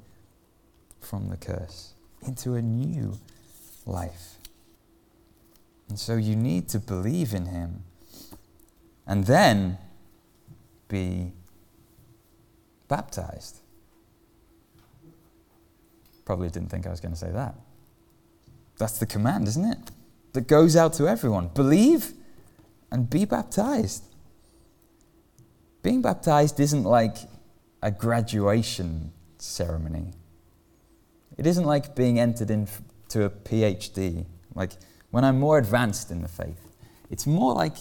from 1.00 1.30
the 1.30 1.38
curse 1.38 1.94
into 2.26 2.56
a 2.56 2.62
new 2.62 3.20
life. 3.86 4.36
And 5.90 6.00
so 6.00 6.16
you 6.16 6.36
need 6.36 6.70
to 6.70 6.80
believe 6.80 7.34
in 7.34 7.46
him 7.46 7.84
and 9.06 9.26
then 9.26 9.78
be 10.88 11.34
baptized. 12.88 13.58
Probably 16.26 16.50
didn't 16.50 16.70
think 16.70 16.88
I 16.88 16.90
was 16.90 17.02
going 17.02 17.14
to 17.14 17.20
say 17.20 17.32
that. 17.32 17.56
That's 18.78 18.98
the 18.98 19.06
command, 19.06 19.48
isn't 19.48 19.66
it? 19.66 19.92
That 20.34 20.48
goes 20.48 20.76
out 20.76 20.94
to 20.94 21.08
everyone. 21.08 21.50
Believe 21.50 22.14
and 22.92 23.10
be 23.10 23.26
baptized. 23.26 24.04
Being 25.82 26.02
baptized 26.02 26.60
isn't 26.60 26.84
like 26.84 27.18
a 27.82 27.92
graduation 27.92 29.12
ceremony. 29.38 30.14
It 31.38 31.46
isn't 31.46 31.66
like 31.66 31.96
being 31.96 32.20
entered 32.20 32.50
into 32.50 33.26
a 33.26 33.30
PhD. 33.30 34.26
Like 34.56 34.72
when 35.12 35.24
I'm 35.24 35.40
more 35.40 35.58
advanced 35.58 36.12
in 36.12 36.22
the 36.22 36.28
faith, 36.28 36.72
it's 37.10 37.28
more 37.28 37.54
like 37.54 37.76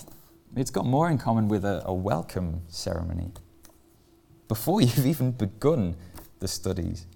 it's 0.57 0.71
got 0.71 0.85
more 0.85 1.09
in 1.09 1.19
common 1.19 1.49
with 1.49 1.65
a, 1.65 1.83
a 1.87 1.95
welcome 1.95 2.63
ceremony. 2.69 3.33
Before 4.49 4.81
you've 4.83 5.07
even 5.07 5.33
begun 5.33 5.97
the 6.41 6.49
studies, 6.49 7.07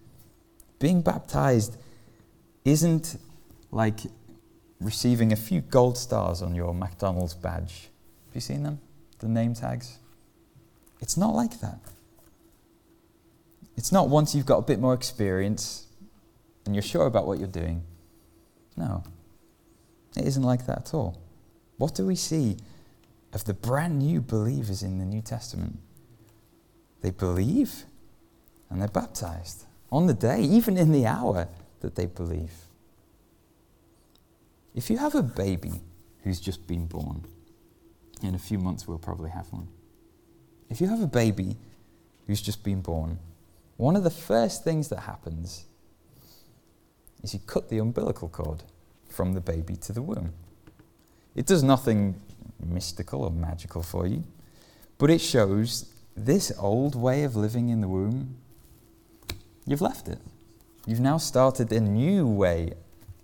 being 0.79 1.03
baptized 1.03 1.77
isn't 2.65 3.19
like 3.71 4.01
receiving 4.81 5.33
a 5.33 5.37
few 5.37 5.61
gold 5.61 5.97
stars 5.97 6.43
on 6.43 6.55
your 6.55 6.75
McDonald's 6.75 7.35
badge. 7.35 7.89
Have 8.27 8.35
you 8.35 8.41
seen 8.41 8.63
them? 8.63 8.81
The 9.19 9.29
name 9.29 9.55
tags? 9.55 9.99
It's 11.01 11.17
not 11.17 11.35
like 11.35 11.61
that. 11.61 11.79
It's 13.77 13.93
not 13.93 14.09
once 14.09 14.35
you've 14.35 14.47
got 14.47 14.59
a 14.59 14.63
bit 14.63 14.81
more 14.81 14.95
experience 14.95 15.87
and 16.65 16.75
you're 16.75 16.83
sure 16.83 17.07
about 17.07 17.27
what 17.27 17.39
you're 17.39 17.49
doing. 17.49 17.83
No, 18.77 19.05
it 20.17 20.25
isn't 20.25 20.43
like 20.43 20.67
that 20.67 20.89
at 20.89 20.95
all. 20.95 21.21
What 21.79 21.95
do 21.95 22.07
we 22.07 22.17
see 22.17 22.57
of 23.33 23.45
the 23.45 23.55
brand 23.55 23.99
new 23.99 24.21
believers 24.21 24.83
in 24.83 24.99
the 24.99 25.05
New 25.05 25.23
Testament? 25.23 25.79
They 27.03 27.11
believe 27.11 27.85
and 28.71 28.81
they're 28.81 28.89
baptized 28.89 29.65
on 29.93 30.07
the 30.07 30.15
day, 30.15 30.41
even 30.41 30.77
in 30.77 30.93
the 30.93 31.07
hour 31.07 31.49
that 31.81 31.95
they 31.95 32.07
believe. 32.07 32.53
If 34.77 34.91
you 34.91 34.99
have 34.99 35.15
a 35.15 35.23
baby 35.23 35.81
who's 36.23 36.39
just 36.39 36.67
been 36.67 36.87
born, 36.87 37.25
in 38.23 38.35
a 38.35 38.39
few 38.39 38.59
months 38.59 38.87
we'll 38.87 38.99
probably 38.99 39.31
have 39.31 39.51
one. 39.51 39.69
If 40.69 40.83
you 40.83 40.87
have 40.89 41.01
a 41.01 41.07
baby 41.07 41.57
who's 42.27 42.43
just 42.43 42.63
been 42.63 42.83
born, 42.83 43.19
one 43.79 43.97
of 43.97 44.05
the 44.05 44.11
first 44.11 44.65
things 44.65 44.89
that 44.89 45.01
happens 45.01 45.65
is 47.23 47.33
you 47.33 47.41
cut 47.41 47.71
the 47.71 47.79
umbilical 47.79 48.29
cord 48.29 48.65
from 49.09 49.33
the 49.33 49.41
baby 49.41 49.77
to 49.77 49.93
the 49.95 50.03
womb. 50.03 50.35
It 51.35 51.47
does 51.47 51.63
nothing 51.63 52.21
mystical 52.63 53.25
or 53.25 53.31
magical 53.31 53.83
for 53.83 54.07
you, 54.07 54.25
but 54.99 55.09
it 55.09 55.21
shows 55.23 55.91
this 56.15 56.53
old 56.59 56.95
way 56.95 57.25
of 57.25 57.35
living 57.35 57.71
in 57.71 57.81
the 57.81 57.89
womb, 57.89 58.37
you've 59.67 59.81
left 59.81 60.07
it. 60.09 60.19
You've 60.87 61.01
now 61.01 61.17
started 61.17 61.73
a 61.73 61.81
new 61.81 62.27
way 62.27 62.75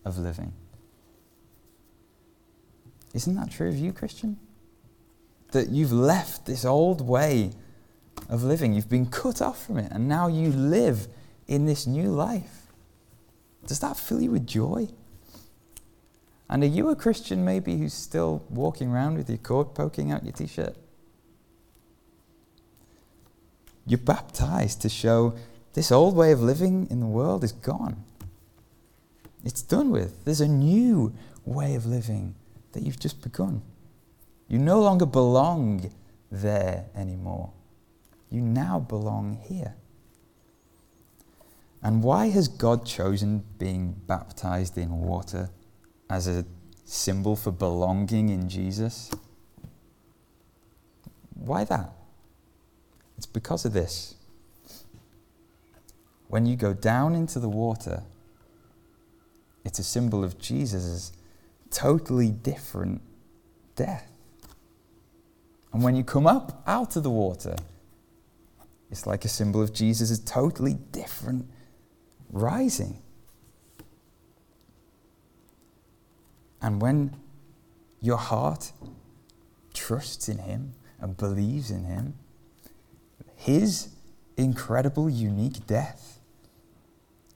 of 0.04 0.18
living. 0.18 0.54
Isn't 3.12 3.34
that 3.34 3.50
true 3.50 3.68
of 3.68 3.76
you, 3.76 3.92
Christian? 3.92 4.38
That 5.52 5.68
you've 5.68 5.92
left 5.92 6.46
this 6.46 6.64
old 6.64 7.06
way 7.06 7.52
of 8.28 8.42
living, 8.42 8.72
you've 8.72 8.88
been 8.88 9.06
cut 9.06 9.42
off 9.42 9.66
from 9.66 9.78
it, 9.78 9.92
and 9.92 10.08
now 10.08 10.28
you 10.28 10.50
live 10.50 11.08
in 11.46 11.66
this 11.66 11.86
new 11.86 12.08
life. 12.10 12.72
Does 13.66 13.80
that 13.80 13.96
fill 13.96 14.20
you 14.20 14.30
with 14.30 14.46
joy? 14.46 14.88
And 16.48 16.62
are 16.62 16.66
you 16.66 16.88
a 16.90 16.96
Christian 16.96 17.44
maybe 17.44 17.76
who's 17.78 17.94
still 17.94 18.44
walking 18.50 18.90
around 18.90 19.16
with 19.16 19.28
your 19.28 19.38
cord 19.38 19.74
poking 19.74 20.10
out 20.10 20.24
your 20.24 20.32
t 20.32 20.46
shirt? 20.46 20.76
You're 23.86 23.98
baptized 23.98 24.80
to 24.82 24.88
show 24.88 25.34
this 25.74 25.90
old 25.90 26.14
way 26.14 26.32
of 26.32 26.40
living 26.40 26.86
in 26.90 27.00
the 27.00 27.06
world 27.06 27.42
is 27.42 27.52
gone. 27.52 28.04
It's 29.44 29.62
done 29.62 29.90
with. 29.90 30.24
There's 30.24 30.40
a 30.40 30.48
new 30.48 31.14
way 31.44 31.74
of 31.74 31.86
living 31.86 32.34
that 32.72 32.82
you've 32.82 32.98
just 32.98 33.22
begun. 33.22 33.62
You 34.48 34.58
no 34.58 34.80
longer 34.80 35.06
belong 35.06 35.90
there 36.30 36.86
anymore. 36.94 37.52
You 38.30 38.40
now 38.40 38.80
belong 38.80 39.38
here. 39.42 39.74
And 41.82 42.02
why 42.02 42.28
has 42.28 42.48
God 42.48 42.86
chosen 42.86 43.44
being 43.58 43.96
baptized 44.06 44.78
in 44.78 45.00
water 45.00 45.50
as 46.08 46.26
a 46.26 46.44
symbol 46.92 47.34
for 47.34 47.50
belonging 47.50 48.28
in 48.28 48.48
Jesus. 48.48 49.10
Why 51.34 51.64
that? 51.64 51.90
It's 53.16 53.26
because 53.26 53.64
of 53.64 53.72
this. 53.72 54.14
When 56.28 56.44
you 56.44 56.56
go 56.56 56.74
down 56.74 57.14
into 57.14 57.38
the 57.38 57.48
water, 57.48 58.02
it's 59.64 59.78
a 59.78 59.82
symbol 59.82 60.22
of 60.22 60.38
Jesus' 60.38 61.12
totally 61.72 62.30
different 62.30 63.02
death. 63.74 64.12
And 65.72 65.82
when 65.82 65.96
you 65.96 66.04
come 66.04 66.26
up 66.26 66.62
out 66.66 66.94
of 66.96 67.02
the 67.02 67.10
water, 67.10 67.56
it's 68.90 69.06
like 69.06 69.24
a 69.24 69.28
symbol 69.28 69.62
of 69.62 69.72
Jesus' 69.72 70.18
totally 70.18 70.74
different 70.74 71.48
rising. 72.30 73.02
And 76.60 76.80
when 76.80 77.16
your 78.00 78.18
heart 78.18 78.72
trusts 79.72 80.28
in 80.28 80.38
Him 80.38 80.74
and 81.00 81.16
believes 81.16 81.70
in 81.70 81.84
Him, 81.84 82.14
His 83.34 83.88
incredible, 84.36 85.08
unique 85.08 85.66
death 85.66 86.20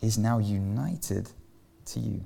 is 0.01 0.19
now 0.19 0.39
united 0.39 1.31
to 1.87 2.01
you. 2.01 2.25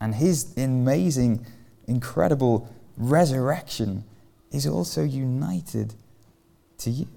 And 0.00 0.14
His 0.14 0.56
amazing, 0.56 1.46
incredible 1.86 2.68
resurrection 2.96 4.04
is 4.52 4.66
also 4.66 5.02
united 5.02 5.94
to 6.78 6.90
you. 6.90 7.08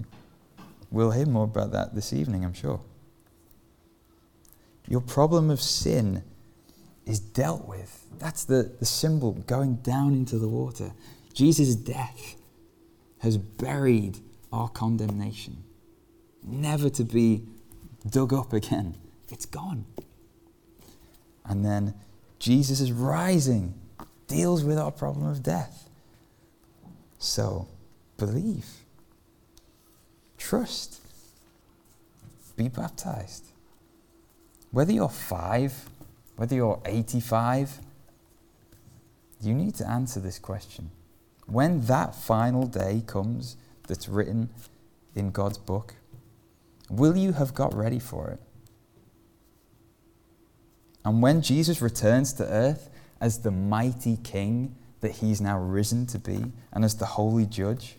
We'll 0.92 1.12
hear 1.12 1.26
more 1.26 1.44
about 1.44 1.72
that 1.72 1.94
this 1.94 2.14
evening, 2.14 2.44
I'm 2.44 2.54
sure. 2.54 2.82
Your 4.88 5.02
problem 5.02 5.52
of 5.52 5.62
sin 5.62 6.24
is 7.06 7.20
dealt 7.20 7.68
with. 7.68 8.08
That's 8.18 8.44
the, 8.44 8.72
the 8.80 8.86
symbol 8.86 9.34
going 9.34 9.76
down 9.78 10.14
into 10.14 10.38
the 10.38 10.48
water. 10.48 10.92
Jesus' 11.34 11.76
death 11.76 12.36
has 13.20 13.38
buried 13.38 14.20
our 14.52 14.70
condemnation, 14.70 15.64
never 16.44 16.90
to 16.90 17.04
be 17.04 17.44
dug 18.10 18.34
up 18.34 18.54
again. 18.54 18.96
It's 19.32 19.46
gone. 19.46 19.86
And 21.46 21.64
then 21.64 21.94
Jesus 22.40 22.80
is 22.80 22.92
rising, 22.92 23.74
deals 24.28 24.64
with 24.64 24.78
our 24.78 24.92
problem 24.92 25.28
of 25.28 25.44
death. 25.44 25.90
So, 27.20 27.68
believe, 28.18 28.66
trust, 30.38 31.02
be 32.56 32.70
baptized. 32.70 33.46
Whether 34.72 34.94
you're 34.94 35.10
five, 35.10 35.90
whether 36.38 36.56
you're 36.56 36.82
85, 36.86 37.80
you 39.42 39.54
need 39.54 39.76
to 39.76 39.88
answer 39.88 40.20
this 40.20 40.40
question. 40.40 40.92
When 41.46 41.86
that 41.86 42.16
final 42.16 42.66
day 42.66 43.04
comes 43.06 43.58
that's 43.88 44.08
written 44.08 44.50
in 45.16 45.32
God's 45.32 45.58
book, 45.58 45.96
will 46.90 47.18
you 47.18 47.34
have 47.34 47.54
got 47.54 47.74
ready 47.74 48.00
for 48.00 48.30
it? 48.30 48.40
And 51.06 51.22
when 51.22 51.42
Jesus 51.42 51.82
returns 51.82 52.34
to 52.34 52.44
earth 52.46 52.90
as 53.22 53.40
the 53.40 53.52
mighty 53.52 54.18
king 54.18 54.76
that 55.02 55.12
he's 55.12 55.40
now 55.40 55.60
risen 55.60 56.06
to 56.08 56.20
be 56.20 56.52
and 56.72 56.84
as 56.84 56.96
the 56.96 57.06
holy 57.06 57.46
judge, 57.46 57.96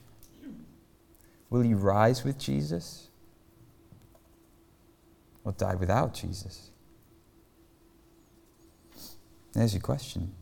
will 1.49 1.65
you 1.65 1.77
rise 1.77 2.25
with 2.25 2.39
Jesus 2.39 3.09
or 5.45 5.53
die 5.53 5.75
without 5.75 6.15
Jesus? 6.15 6.71
There's 9.53 9.75
your 9.75 9.83
question. 9.83 10.33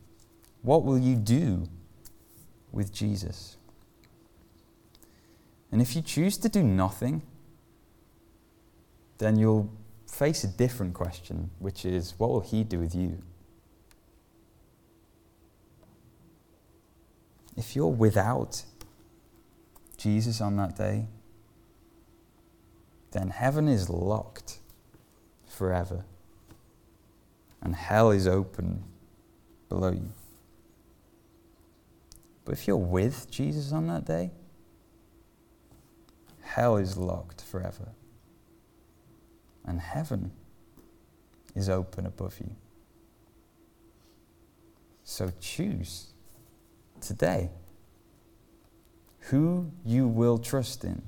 What 0.63 0.85
will 0.85 0.99
you 0.99 1.17
do 1.17 1.69
with 2.73 2.93
Jesus? 2.93 3.57
And 5.71 5.81
if 5.81 5.95
you 5.95 6.03
choose 6.03 6.37
to 6.39 6.49
do 6.49 6.63
nothing, 6.63 7.23
then 9.19 9.37
you'll 9.37 9.71
face 10.09 10.43
a 10.43 10.49
different 10.49 10.95
question, 10.95 11.51
which 11.59 11.85
is 11.85 12.15
what 12.19 12.31
will 12.31 12.41
he 12.41 12.65
do 12.65 12.79
with 12.79 12.95
you? 12.95 13.23
If 17.57 17.77
you're 17.77 17.87
without 17.89 18.65
Jesus 19.97 20.41
on 20.41 20.57
that 20.57 20.77
day, 20.77 21.07
then 23.13 23.31
heaven 23.31 23.69
is 23.69 23.89
locked 23.91 24.59
forever, 25.47 26.05
and 27.63 27.75
hell 27.75 28.11
is 28.11 28.27
open 28.27 28.85
below 29.69 29.91
you. 29.91 30.13
But 32.45 32.53
if 32.53 32.67
you're 32.67 32.77
with 32.77 33.31
Jesus 33.31 33.73
on 33.73 33.89
that 33.89 34.07
day, 34.07 34.31
hell 36.41 36.77
is 36.77 36.97
locked 36.97 37.43
forever. 37.43 37.89
And 39.69 39.81
heaven 39.81 40.31
is 41.55 41.69
open 41.69 42.07
above 42.07 42.41
you. 42.41 42.57
So 45.05 45.31
choose 45.41 46.07
today 47.03 47.51
who 49.21 49.71
you 49.85 50.09
will 50.09 50.39
trust 50.39 50.85
in 50.85 51.03